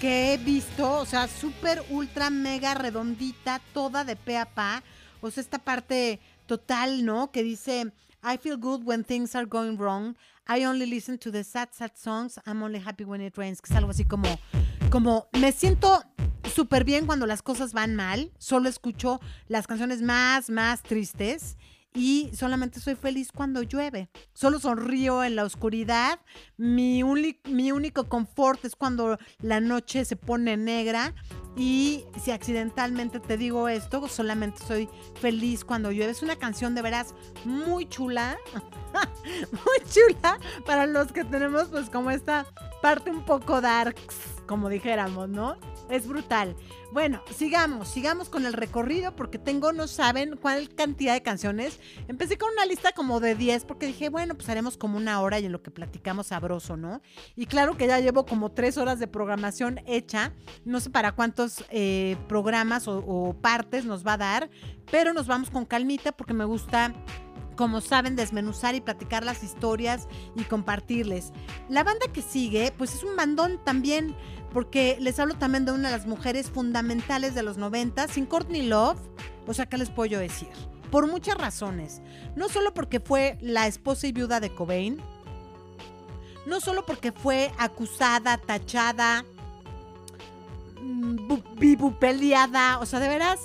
[0.01, 0.93] que he visto.
[0.93, 4.81] O sea, súper, ultra, mega redondita, toda de pe a pa.
[5.21, 7.29] O sea, esta parte total, ¿no?
[7.31, 7.93] Que dice,
[8.23, 10.15] I feel good when things are going wrong.
[10.47, 12.39] I only listen to the sad, sad songs.
[12.47, 13.61] I'm only happy when it rains.
[13.61, 14.39] Que es algo así como,
[14.89, 16.03] como, me siento
[16.51, 18.31] súper bien cuando las cosas van mal.
[18.39, 21.57] Solo escucho las canciones más, más tristes.
[21.93, 24.09] Y solamente soy feliz cuando llueve.
[24.33, 26.19] Solo sonrío en la oscuridad.
[26.57, 31.13] Mi, mi único confort es cuando la noche se pone negra.
[31.55, 34.89] Y si accidentalmente te digo esto, solamente soy
[35.21, 36.11] feliz cuando llueve.
[36.11, 37.13] Es una canción de veras
[37.45, 38.37] muy chula.
[39.51, 42.45] muy chula para los que tenemos pues como esta
[42.81, 44.15] parte un poco darks,
[44.47, 45.57] como dijéramos, ¿no?
[45.93, 46.55] Es brutal.
[46.91, 51.79] Bueno, sigamos, sigamos con el recorrido porque tengo, no saben cuál cantidad de canciones.
[52.07, 55.39] Empecé con una lista como de 10 porque dije, bueno, pues haremos como una hora
[55.39, 57.03] y en lo que platicamos sabroso, ¿no?
[57.35, 60.33] Y claro que ya llevo como tres horas de programación hecha.
[60.65, 64.49] No sé para cuántos eh, programas o, o partes nos va a dar,
[64.89, 66.91] pero nos vamos con calmita porque me gusta
[67.55, 71.31] como saben, desmenuzar y platicar las historias y compartirles.
[71.69, 74.15] La banda que sigue, pues es un bandón también,
[74.53, 78.61] porque les hablo también de una de las mujeres fundamentales de los 90, sin Courtney
[78.67, 78.99] Love,
[79.47, 80.49] o sea, ¿qué les puedo yo decir?
[80.91, 82.01] Por muchas razones.
[82.35, 85.01] No solo porque fue la esposa y viuda de Cobain,
[86.45, 89.25] no solo porque fue acusada, tachada,
[90.81, 93.39] mm, bu- vivupeleada, o sea, de veras,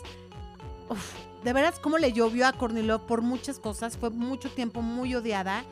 [1.44, 5.14] de veras cómo le llovió a Courtney Love por muchas cosas, fue mucho tiempo muy
[5.14, 5.64] odiada.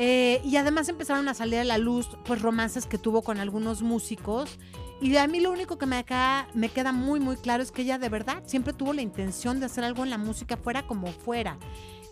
[0.00, 3.82] Eh, y además empezaron a salir a la luz pues romances que tuvo con algunos
[3.82, 4.58] músicos.
[5.00, 7.82] Y a mí lo único que me, acá, me queda muy muy claro es que
[7.82, 11.08] ella de verdad siempre tuvo la intención de hacer algo en la música fuera como
[11.08, 11.58] fuera.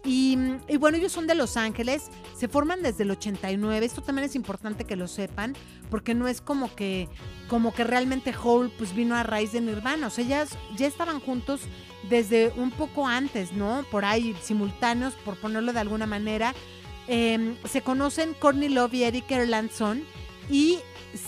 [0.04, 0.36] Y,
[0.68, 4.36] y bueno, ellos son de Los Ángeles, se forman desde el 89, esto también es
[4.36, 5.56] importante que lo sepan,
[5.90, 7.08] porque no es como que,
[7.48, 11.18] como que realmente Hole pues vino a raíz de Nirvana, o sea, ellas ya estaban
[11.18, 11.62] juntos
[12.08, 13.84] desde un poco antes, ¿no?
[13.90, 16.54] Por ahí simultáneos, por ponerlo de alguna manera.
[17.08, 20.02] Eh, se conocen Courtney Love y Eric Erlandson
[20.50, 20.78] y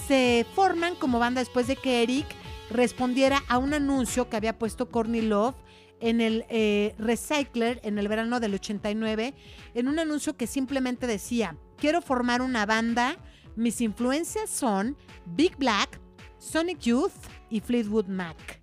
[0.06, 2.26] se forman como banda después de que Eric
[2.70, 5.54] respondiera a un anuncio que había puesto Courtney Love
[6.00, 9.34] en el eh, Recycler en el verano del 89,
[9.74, 13.16] en un anuncio que simplemente decía, quiero formar una banda,
[13.56, 16.00] mis influencias son Big Black,
[16.38, 17.12] Sonic Youth
[17.50, 18.60] y Fleetwood Mac.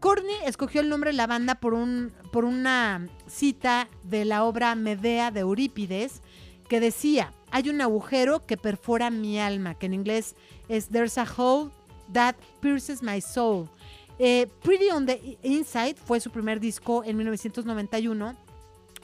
[0.00, 4.74] Courtney escogió el nombre de la banda por, un, por una cita de la obra
[4.74, 6.22] Medea de Eurípides
[6.70, 10.36] que decía, hay un agujero que perfora mi alma, que en inglés
[10.68, 11.72] es There's a hole
[12.12, 13.68] that pierces my soul.
[14.20, 18.36] Eh, Pretty on the Inside fue su primer disco en 1991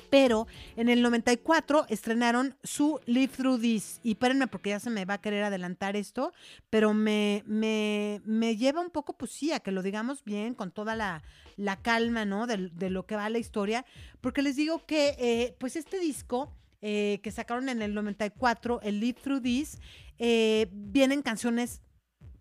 [0.08, 0.46] pero
[0.76, 3.98] en el 94 estrenaron su Live Through This.
[4.04, 6.32] Y espérenme porque ya se me va a querer adelantar esto,
[6.70, 10.70] pero me, me, me lleva un poco, pues sí, a que lo digamos bien, con
[10.70, 11.24] toda la,
[11.56, 12.46] la calma, ¿no?
[12.46, 13.84] De, lo que va la historia.
[14.20, 16.52] Porque les digo que, eh, pues este disco
[16.82, 19.78] eh, que sacaron en el 94, el Live Through This,
[20.18, 21.82] eh, vienen canciones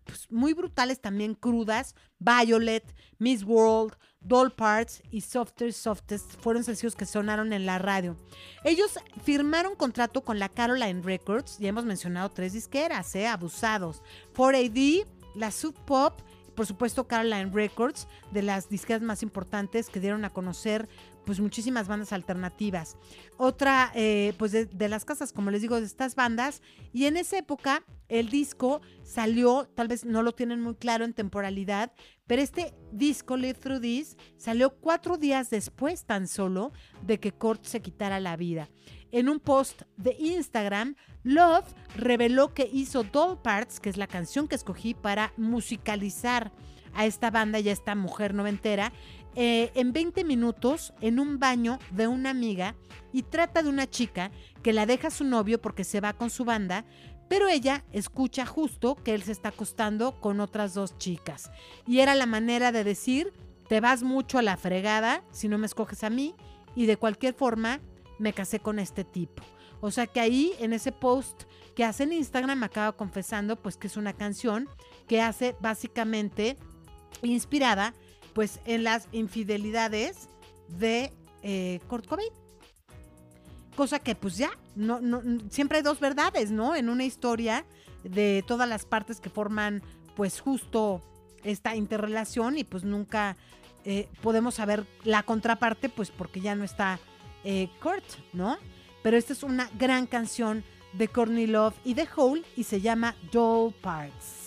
[0.04, 1.94] pues, muy brutales, también crudas.
[2.18, 8.16] Violet, Miss World, Doll Parts y Softer Softest fueron sencillos que sonaron en la radio.
[8.64, 13.26] Ellos firmaron contrato con la Caroline Records, ya hemos mencionado tres disqueras, ¿eh?
[13.26, 14.02] abusados.
[14.34, 16.20] 4AD, la Sub Pop,
[16.56, 20.88] por supuesto Caroline Records, de las disqueras más importantes que dieron a conocer
[21.24, 22.96] pues muchísimas bandas alternativas.
[23.36, 26.62] Otra, eh, pues de, de las casas, como les digo, de estas bandas.
[26.92, 31.12] Y en esa época el disco salió, tal vez no lo tienen muy claro en
[31.12, 31.92] temporalidad,
[32.26, 37.64] pero este disco, Live Through This, salió cuatro días después tan solo de que Kurt
[37.64, 38.70] se quitara la vida.
[39.16, 40.94] En un post de Instagram,
[41.24, 41.64] Love
[41.96, 46.52] reveló que hizo Doll Parts, que es la canción que escogí para musicalizar
[46.92, 48.92] a esta banda y a esta mujer noventera,
[49.34, 52.74] eh, en 20 minutos en un baño de una amiga
[53.10, 56.28] y trata de una chica que la deja a su novio porque se va con
[56.28, 56.84] su banda,
[57.26, 61.50] pero ella escucha justo que él se está acostando con otras dos chicas.
[61.86, 63.32] Y era la manera de decir,
[63.66, 66.34] te vas mucho a la fregada si no me escoges a mí
[66.74, 67.80] y de cualquier forma
[68.18, 69.42] me casé con este tipo.
[69.80, 71.44] O sea que ahí en ese post
[71.74, 74.68] que hace en Instagram me acaba confesando pues que es una canción
[75.06, 76.56] que hace básicamente
[77.22, 77.94] inspirada
[78.34, 80.28] pues en las infidelidades
[80.68, 81.12] de
[81.42, 82.30] eh, Kurt Cobain.
[83.76, 86.74] Cosa que pues ya, no, no, siempre hay dos verdades, ¿no?
[86.74, 87.66] En una historia
[88.04, 89.82] de todas las partes que forman
[90.14, 91.02] pues justo
[91.44, 93.36] esta interrelación y pues nunca
[93.84, 96.98] eh, podemos saber la contraparte pues porque ya no está
[97.46, 97.68] eh,
[98.32, 98.58] ¿no?
[99.02, 103.14] pero esta es una gran canción de Courtney Love y de Hole y se llama
[103.30, 104.45] Doll Parts.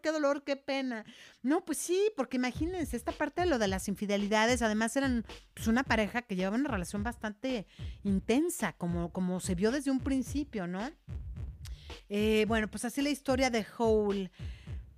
[0.00, 1.04] Qué dolor, qué pena.
[1.42, 5.24] No, pues sí, porque imagínense, esta parte de lo de las infidelidades, además eran
[5.54, 7.66] pues, una pareja que llevaba una relación bastante
[8.02, 10.90] intensa, como, como se vio desde un principio, ¿no?
[12.08, 14.30] Eh, bueno, pues así la historia de Hole.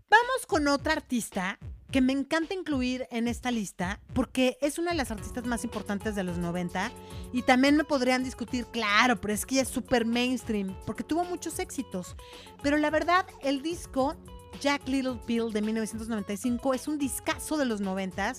[0.09, 1.59] Vamos con otra artista
[1.91, 6.15] que me encanta incluir en esta lista porque es una de las artistas más importantes
[6.15, 6.91] de los 90
[7.33, 11.25] y también me podrían discutir, claro, pero es que ella es súper mainstream porque tuvo
[11.25, 12.17] muchos éxitos.
[12.63, 14.17] Pero la verdad, el disco
[14.61, 18.35] Jack Little Pill de 1995 es un discazo de los 90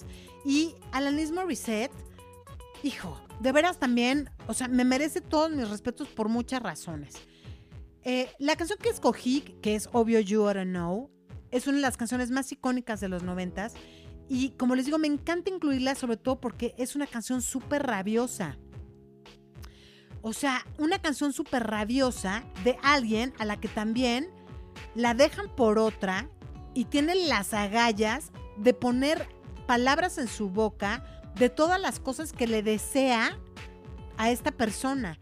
[0.45, 1.91] y Alanis Morissette,
[2.83, 7.15] hijo, de veras también, o sea, me merece todos mis respetos por muchas razones.
[8.03, 11.11] Eh, la canción que escogí, que es obvio You Oughta Know,
[11.51, 13.73] es una de las canciones más icónicas de los noventas.
[14.29, 18.57] Y como les digo, me encanta incluirla sobre todo porque es una canción súper rabiosa.
[20.21, 24.29] O sea, una canción súper rabiosa de alguien a la que también
[24.95, 26.29] la dejan por otra
[26.73, 29.27] y tiene las agallas de poner
[29.65, 31.03] palabras en su boca
[31.35, 33.37] de todas las cosas que le desea
[34.17, 35.19] a esta persona.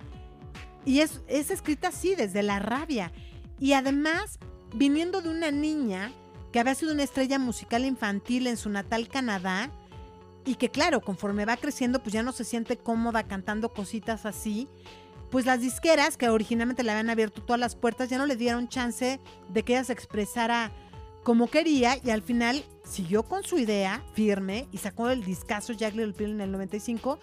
[0.86, 3.12] Y es, es escrita así, desde la rabia.
[3.60, 4.39] Y además,
[4.74, 6.12] viniendo de una niña
[6.51, 9.72] que había sido una estrella musical infantil en su natal Canadá,
[10.45, 14.70] y que claro, conforme va creciendo, pues ya no se siente cómoda cantando cositas así.
[15.36, 18.69] Pues las disqueras que originalmente le habían abierto todas las puertas ya no le dieron
[18.69, 19.19] chance
[19.49, 20.71] de que ella se expresara
[21.25, 25.93] como quería y al final siguió con su idea firme y sacó el discazo Jack
[25.93, 27.19] Little Pill en el 95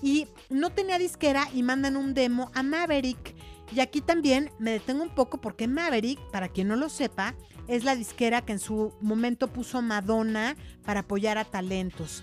[0.00, 3.34] y no tenía disquera y mandan un demo a Maverick.
[3.74, 7.34] Y aquí también me detengo un poco porque Maverick, para quien no lo sepa,
[7.66, 10.54] es la disquera que en su momento puso Madonna
[10.84, 12.22] para apoyar a talentos.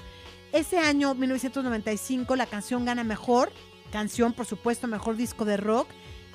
[0.54, 3.52] Ese año, 1995, la canción gana mejor,
[3.94, 5.88] canción por supuesto, mejor disco de rock.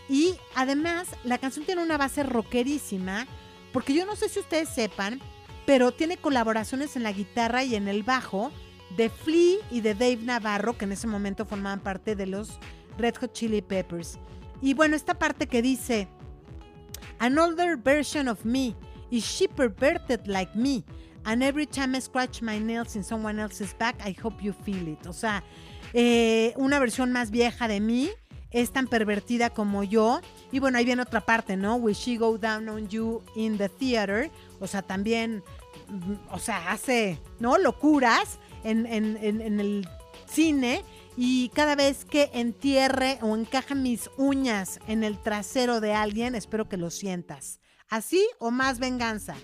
[0.09, 3.27] Y además, la canción tiene una base rockerísima,
[3.73, 5.21] porque yo no sé si ustedes sepan,
[5.67, 8.53] pero tiene colaboraciones en la guitarra y en el bajo
[8.97, 12.59] de Flea y de Dave Navarro, que en ese momento formaban parte de los
[12.97, 14.19] Red Hot Chili Peppers.
[14.63, 16.09] Y bueno, esta parte que dice,
[17.19, 18.77] An older version of me,
[19.11, 20.85] is she perverted like me?
[21.25, 24.89] And every time I scratch my nails in someone else's back, I hope you feel
[24.89, 25.07] it.
[25.07, 25.43] O sea,
[25.93, 28.11] eh, una versión más vieja de mí
[28.51, 30.21] es tan pervertida como yo.
[30.53, 31.77] Y bueno, ahí viene otra parte, ¿no?
[31.77, 34.31] Will she go down on you in the theater?
[34.61, 35.43] O sea, también,
[35.89, 37.59] mm, o sea, hace, ¿no?
[37.59, 39.89] Locuras en, en- en- en el
[40.27, 40.83] cine.
[41.17, 46.69] Y cada vez que entierre o encaje mis uñas en el trasero de alguien, espero
[46.69, 47.61] que lo sientas.
[47.91, 49.35] Así o más venganza.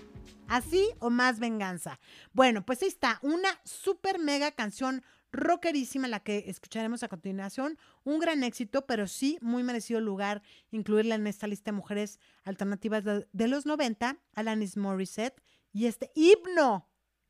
[0.47, 1.99] Así o más venganza.
[2.31, 5.03] Bueno, pues ahí está, una super mega canción
[5.35, 7.77] rockerísima la que escucharemos a continuación.
[8.03, 13.03] Un gran éxito, pero sí muy merecido lugar incluirla en esta lista de mujeres alternativas
[13.03, 16.89] de, los 90, Alanis Morissette y este himno,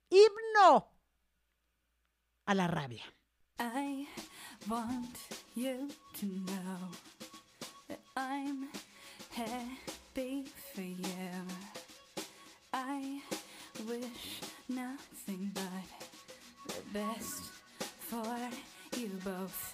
[0.09, 0.91] himno
[2.45, 3.03] a la rabia.
[3.57, 4.07] I
[4.67, 5.17] want
[5.55, 5.87] you
[6.19, 6.91] to know
[7.87, 8.69] that I'm
[9.31, 11.47] happy for you.
[12.73, 13.21] I
[13.87, 16.09] wish nothing but
[16.67, 17.54] the best
[18.09, 18.37] for
[18.99, 19.73] you both.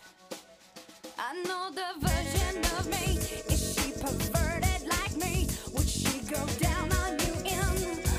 [1.20, 3.18] I know the version of me.
[3.54, 5.48] Is she perverted like me?
[5.74, 8.11] Would she go down on you in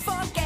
[0.00, 0.39] forget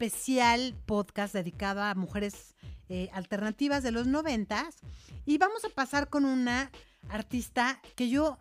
[0.00, 2.54] especial podcast dedicado a mujeres
[2.88, 4.76] eh, alternativas de los noventas
[5.26, 6.70] y vamos a pasar con una
[7.10, 8.38] artista que yo,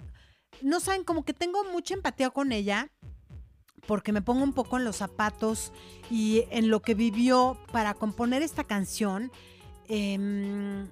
[0.62, 2.90] no saben, como que tengo mucha empatía con ella
[3.88, 5.74] porque me pongo un poco en los zapatos
[6.10, 9.30] y en lo que vivió para componer esta canción.
[9.90, 10.88] Em,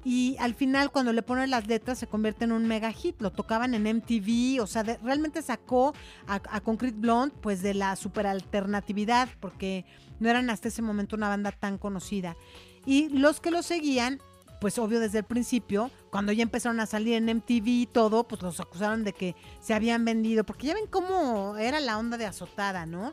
[0.05, 3.23] Y al final, cuando le ponen las letras, se convierte en un mega hit.
[3.23, 5.95] Lo tocaban en MTV, o sea, realmente sacó
[6.27, 9.85] a, a Concrete Blonde, pues de la super alternatividad, porque
[10.19, 12.37] no eran hasta ese momento una banda tan conocida.
[12.85, 14.21] Y los que lo seguían,
[14.61, 18.43] pues obvio desde el principio, cuando ya empezaron a salir en MTV y todo, pues
[18.43, 22.27] los acusaron de que se habían vendido, porque ya ven cómo era la onda de
[22.27, 23.13] azotada, ¿no?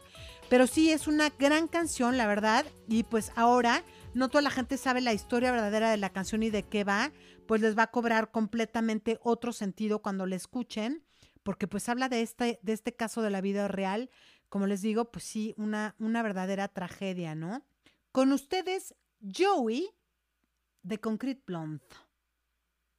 [0.49, 4.78] Pero sí, es una gran canción, la verdad, y pues ahora no toda la gente
[4.78, 7.11] sabe la historia verdadera de la canción y de qué va,
[7.47, 11.03] pues les va a cobrar completamente otro sentido cuando la escuchen,
[11.43, 14.09] porque pues habla de este, de este caso de la vida real,
[14.49, 17.63] como les digo, pues sí, una, una verdadera tragedia, ¿no?
[18.11, 18.95] Con ustedes,
[19.28, 19.86] Joey
[20.84, 21.82] the Concrete Blonde.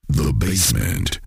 [0.09, 1.20] The Basement.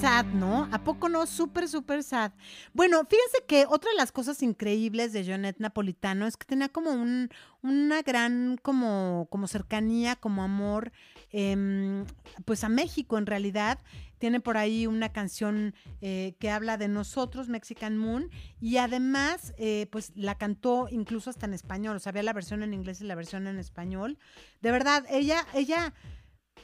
[0.00, 0.68] Sad, ¿no?
[0.72, 1.26] ¿A poco no?
[1.26, 2.32] Súper, súper sad.
[2.74, 6.90] Bueno, fíjense que otra de las cosas increíbles de Jonet Napolitano es que tenía como
[6.90, 7.30] un,
[7.62, 10.92] una gran como, como cercanía, como amor,
[11.30, 12.04] em,
[12.44, 13.78] pues a México en realidad.
[14.18, 18.30] Tiene por ahí una canción eh, que habla de nosotros, Mexican Moon,
[18.60, 21.96] y además, eh, pues la cantó incluso hasta en español.
[21.96, 24.18] O sea, había la versión en inglés y la versión en español.
[24.62, 25.92] De verdad, ella, ella,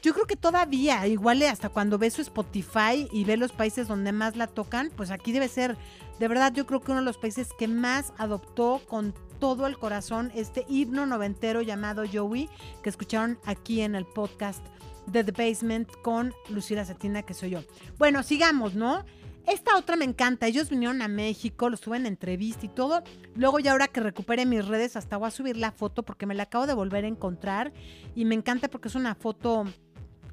[0.03, 4.11] yo creo que todavía, igual hasta cuando ve su Spotify y ve los países donde
[4.11, 5.77] más la tocan, pues aquí debe ser,
[6.19, 9.77] de verdad, yo creo que uno de los países que más adoptó con todo el
[9.77, 12.49] corazón este himno noventero llamado Joey,
[12.83, 14.63] que escucharon aquí en el podcast
[15.07, 17.63] de The Basement con Lucila Cetina, que soy yo.
[17.97, 19.05] Bueno, sigamos, ¿no?
[19.45, 20.47] Esta otra me encanta.
[20.47, 23.03] Ellos vinieron a México, los tuve en entrevista y todo.
[23.35, 26.35] Luego, ya ahora que recupere mis redes, hasta voy a subir la foto porque me
[26.35, 27.73] la acabo de volver a encontrar.
[28.15, 29.65] Y me encanta porque es una foto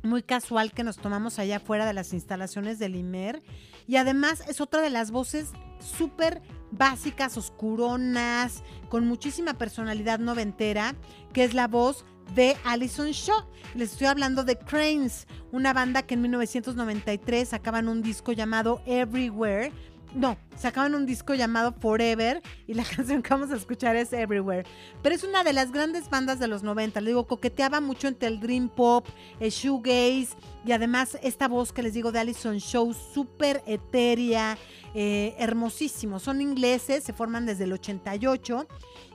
[0.02, 3.42] muy casual que nos tomamos allá afuera de las instalaciones del IMER.
[3.86, 5.50] Y además es otra de las voces
[5.80, 10.94] súper básicas, oscuronas, con muchísima personalidad noventera,
[11.32, 12.04] que es la voz
[12.34, 13.44] de Alison Shaw.
[13.74, 19.72] Les estoy hablando de Cranes, una banda que en 1993 sacaban un disco llamado Everywhere.
[20.14, 24.64] No, sacaban un disco llamado Forever y la canción que vamos a escuchar es Everywhere.
[25.02, 27.00] Pero es una de las grandes bandas de los 90.
[27.00, 29.06] Les digo, coqueteaba mucho entre el Dream Pop,
[29.38, 34.58] el Shoegaze y además esta voz que les digo de Alison Shaw, súper etérea,
[34.94, 36.18] eh, hermosísimo.
[36.18, 38.66] Son ingleses, se forman desde el 88.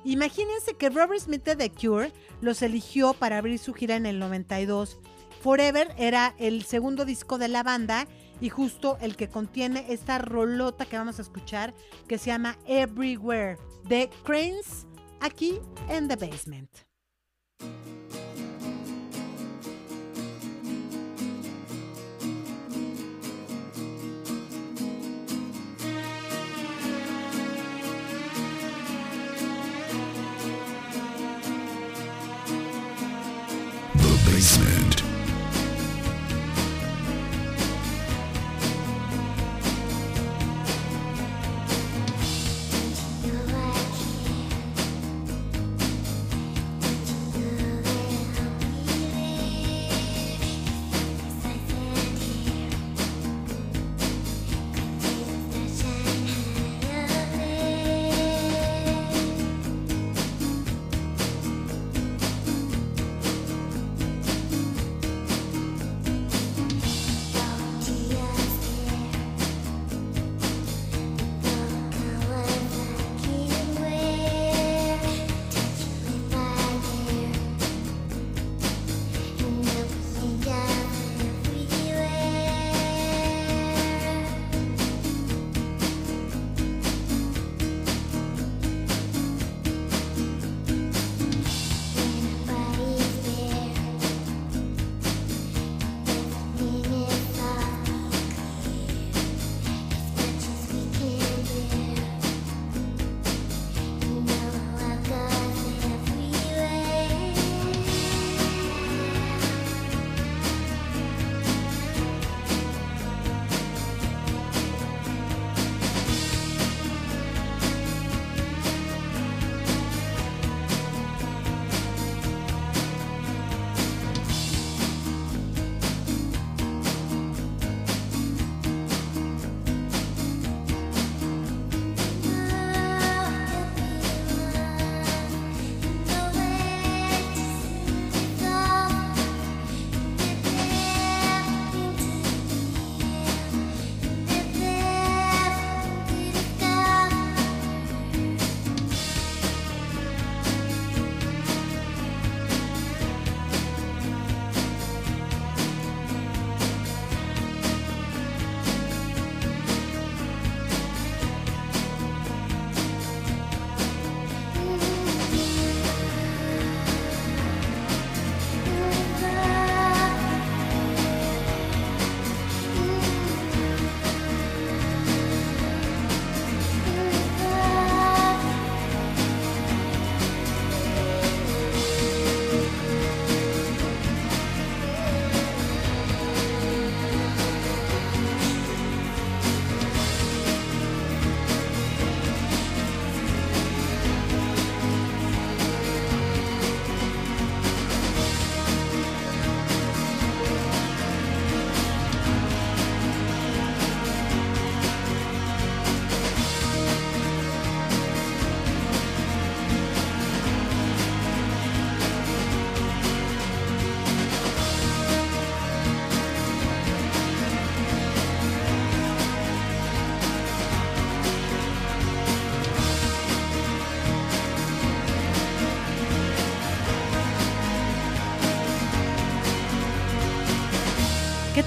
[0.05, 4.17] Imagínense que Robert Smith de The Cure los eligió para abrir su gira en el
[4.19, 4.97] 92.
[5.41, 8.07] Forever era el segundo disco de la banda
[8.45, 11.73] y justo el que contiene esta rolota que vamos a escuchar
[12.07, 14.85] que se llama Everywhere de Cranes
[15.19, 15.59] aquí
[15.89, 16.69] en The Basement.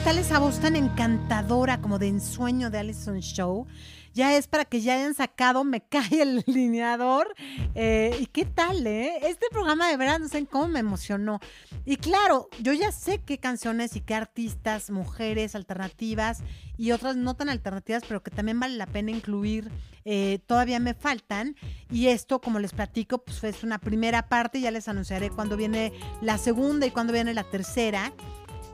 [0.08, 3.66] Tal esa voz tan encantadora como de ensueño de Allison Show?
[4.14, 7.34] Ya es para que ya hayan sacado Me cae el lineador.
[7.74, 9.18] Eh, ¿Y qué tal, eh?
[9.20, 11.40] Este programa de verdad, no sé cómo me emocionó.
[11.84, 16.42] Y claro, yo ya sé qué canciones y qué artistas, mujeres alternativas
[16.78, 19.70] y otras no tan alternativas, pero que también vale la pena incluir,
[20.06, 21.54] eh, todavía me faltan.
[21.90, 25.92] Y esto, como les platico, pues es una primera parte, ya les anunciaré cuándo viene
[26.22, 28.10] la segunda y cuándo viene la tercera.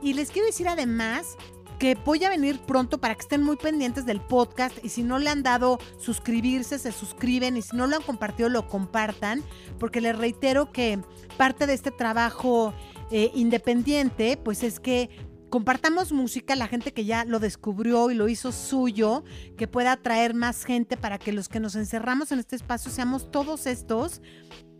[0.04, 1.38] Y les quiero decir además
[1.78, 5.18] que voy a venir pronto para que estén muy pendientes del podcast y si no
[5.18, 9.42] le han dado suscribirse, se suscriben y si no lo han compartido, lo compartan,
[9.78, 11.00] porque les reitero que
[11.38, 12.74] parte de este trabajo
[13.10, 15.08] eh, independiente, pues es que
[15.48, 19.24] compartamos música, la gente que ya lo descubrió y lo hizo suyo,
[19.56, 23.30] que pueda atraer más gente para que los que nos encerramos en este espacio seamos
[23.30, 24.20] todos estos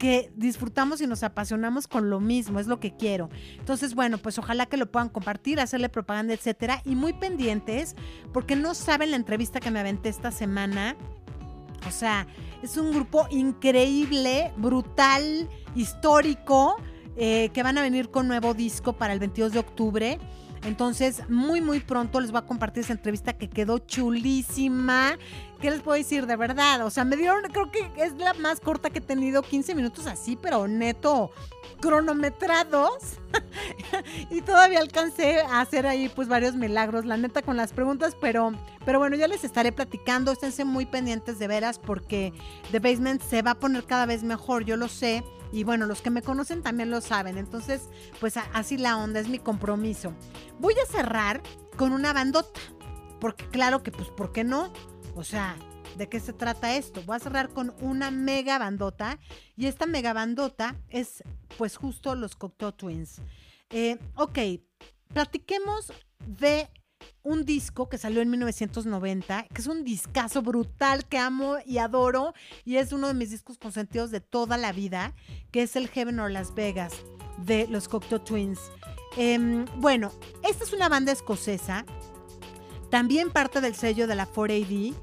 [0.05, 3.31] que disfrutamos y nos apasionamos con lo mismo, es lo que quiero.
[3.59, 7.97] Entonces, bueno, pues ojalá que lo puedan compartir, hacerle propaganda, etcétera, y muy pendientes,
[8.31, 10.94] porque no saben la entrevista que me aventé esta semana.
[11.89, 12.26] O sea,
[12.62, 16.76] es un grupo increíble, brutal, histórico,
[17.16, 20.18] eh, que van a venir con nuevo disco para el 22 de octubre.
[20.64, 25.16] Entonces, muy, muy pronto les voy a compartir esa entrevista que quedó chulísima.
[25.60, 26.26] ¿Qué les puedo decir?
[26.26, 26.85] De verdad.
[26.85, 30.06] O sea, me dieron, creo que es la más corta que he tenido, 15 minutos
[30.06, 31.31] así, pero neto,
[31.81, 33.18] cronometrados.
[34.31, 38.52] y todavía alcancé a hacer ahí pues varios milagros, la neta, con las preguntas, pero,
[38.85, 40.32] pero bueno, ya les estaré platicando.
[40.32, 42.32] Esténse muy pendientes de veras porque
[42.70, 45.24] The Basement se va a poner cada vez mejor, yo lo sé.
[45.52, 47.39] Y bueno, los que me conocen también lo saben.
[47.39, 47.82] Entonces,
[48.18, 50.12] pues así la onda, es mi compromiso.
[50.59, 51.43] Voy a cerrar
[51.76, 52.60] con una bandota.
[53.20, 54.72] Porque claro que, pues, ¿por qué no?
[55.15, 55.57] O sea,
[55.97, 57.03] ¿de qué se trata esto?
[57.03, 59.19] Voy a cerrar con una mega bandota.
[59.57, 61.23] Y esta mega bandota es,
[61.57, 63.20] pues, justo los Cocteau Twins.
[63.70, 64.39] Eh, ok,
[65.12, 65.93] platiquemos
[66.27, 66.69] de
[67.23, 72.35] un disco que salió en 1990, que es un discazo brutal que amo y adoro,
[72.65, 75.15] y es uno de mis discos consentidos de toda la vida,
[75.51, 76.93] que es el Heaven or Las Vegas
[77.39, 78.61] de los Cocteau Twins.
[79.16, 80.12] Em, bueno,
[80.43, 81.85] esta es una banda escocesa,
[82.95, 84.95] también parte del sello de la 4AD.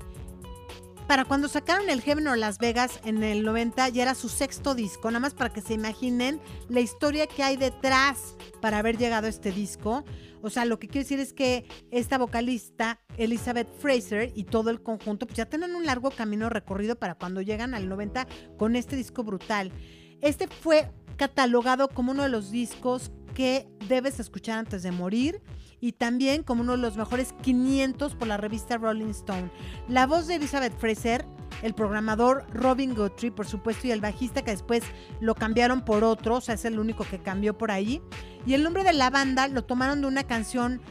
[1.08, 4.76] Para cuando sacaron el Heaven or Las Vegas en el 90 ya era su sexto
[4.76, 6.40] disco, nada más para que se imaginen
[6.70, 10.06] la historia que hay detrás para haber llegado a este disco.
[10.42, 14.82] O sea, lo que quiero decir es que esta vocalista, Elizabeth Fraser, y todo el
[14.82, 18.26] conjunto, pues ya tienen un largo camino recorrido para cuando llegan al 90
[18.58, 19.74] con este disco brutal.
[20.22, 25.42] Este fue catalogado como uno de los discos que debes escuchar antes de morir
[25.82, 29.52] y también como uno de los mejores 500 por la revista Rolling Stone.
[29.90, 31.26] La voz de Elizabeth Fraser,
[31.64, 34.84] el programador Robin Guthrie, por supuesto, y el bajista que después
[35.20, 38.02] lo cambiaron por otro, o sea, es el único que cambió por ahí.
[38.46, 40.82] Y el nombre de la banda lo tomaron de una canción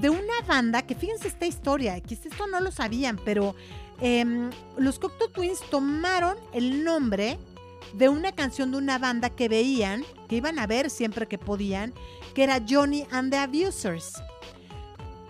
[0.00, 3.54] de una banda que fíjense esta historia, que esto no lo sabían, pero
[4.00, 7.38] em, los Cocteau Twins tomaron el nombre
[7.94, 11.92] de una canción de una banda que veían, que iban a ver siempre que podían,
[12.34, 14.14] que era Johnny and the Abusers.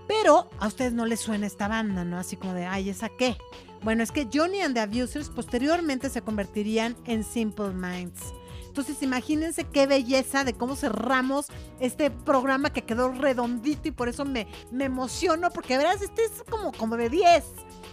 [0.07, 2.19] Pero a ustedes no les suena esta banda, ¿no?
[2.19, 3.37] Así como de, ay, ¿esa qué?
[3.83, 8.35] Bueno, es que Johnny and the Abusers posteriormente se convertirían en Simple Minds.
[8.67, 11.47] Entonces imagínense qué belleza de cómo cerramos
[11.81, 16.45] este programa que quedó redondito y por eso me, me emociono porque verás, este es
[16.49, 17.45] como, como de 10.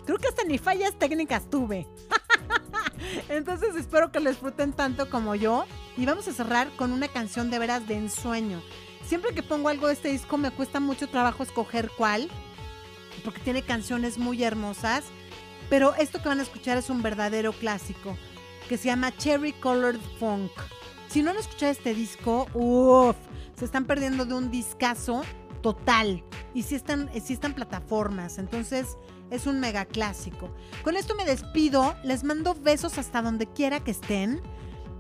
[0.06, 1.88] Creo que hasta ni fallas técnicas tuve.
[3.30, 5.66] Entonces espero que lo disfruten tanto como yo.
[5.98, 8.62] Y vamos a cerrar con una canción de veras de ensueño.
[9.06, 12.30] Siempre que pongo algo de este disco me cuesta mucho trabajo escoger cuál,
[13.24, 15.06] porque tiene canciones muy hermosas.
[15.70, 18.18] Pero esto que van a escuchar es un verdadero clásico,
[18.70, 20.52] que se llama Cherry Colored Funk.
[21.08, 23.16] Si no han escuchado este disco, uff,
[23.58, 25.24] se están perdiendo de un discazo
[25.62, 26.24] total.
[26.54, 28.98] Y si están, sí están plataformas, entonces
[29.32, 30.54] es un mega clásico.
[30.84, 34.42] Con esto me despido, les mando besos hasta donde quiera que estén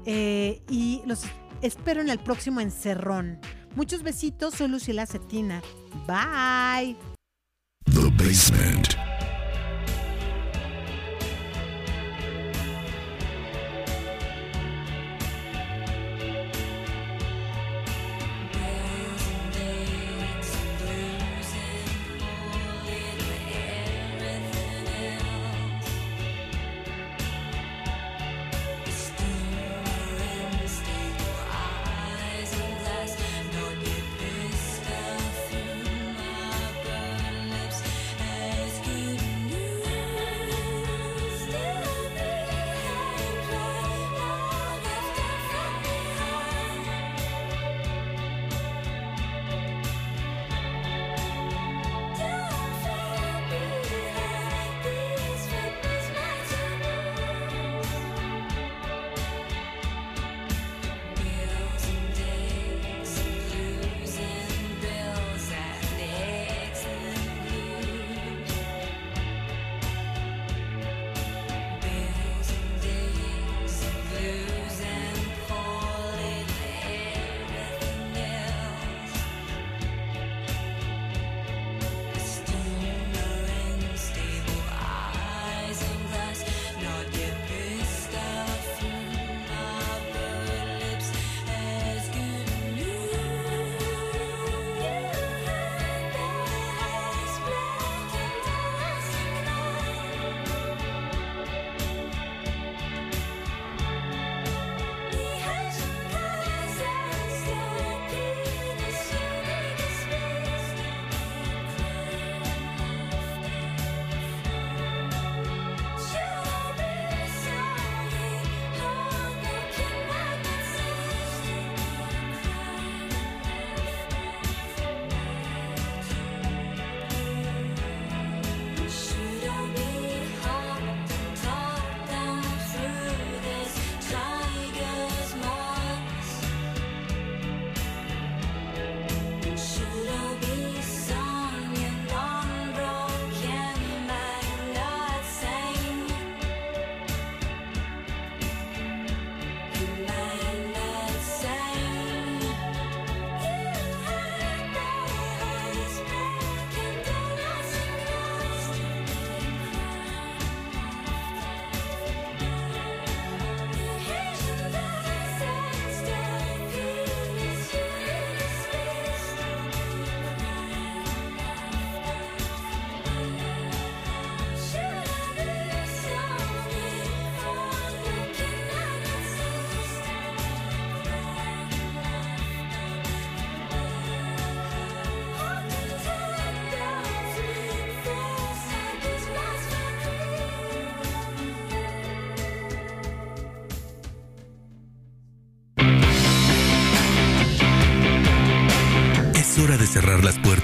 [0.06, 1.24] eh, y los
[1.62, 3.40] espero en el próximo encerrón.
[3.76, 5.62] Muchos besitos, soy Lucila Cetina.
[6.08, 6.98] Bye.
[7.86, 8.96] The Basement.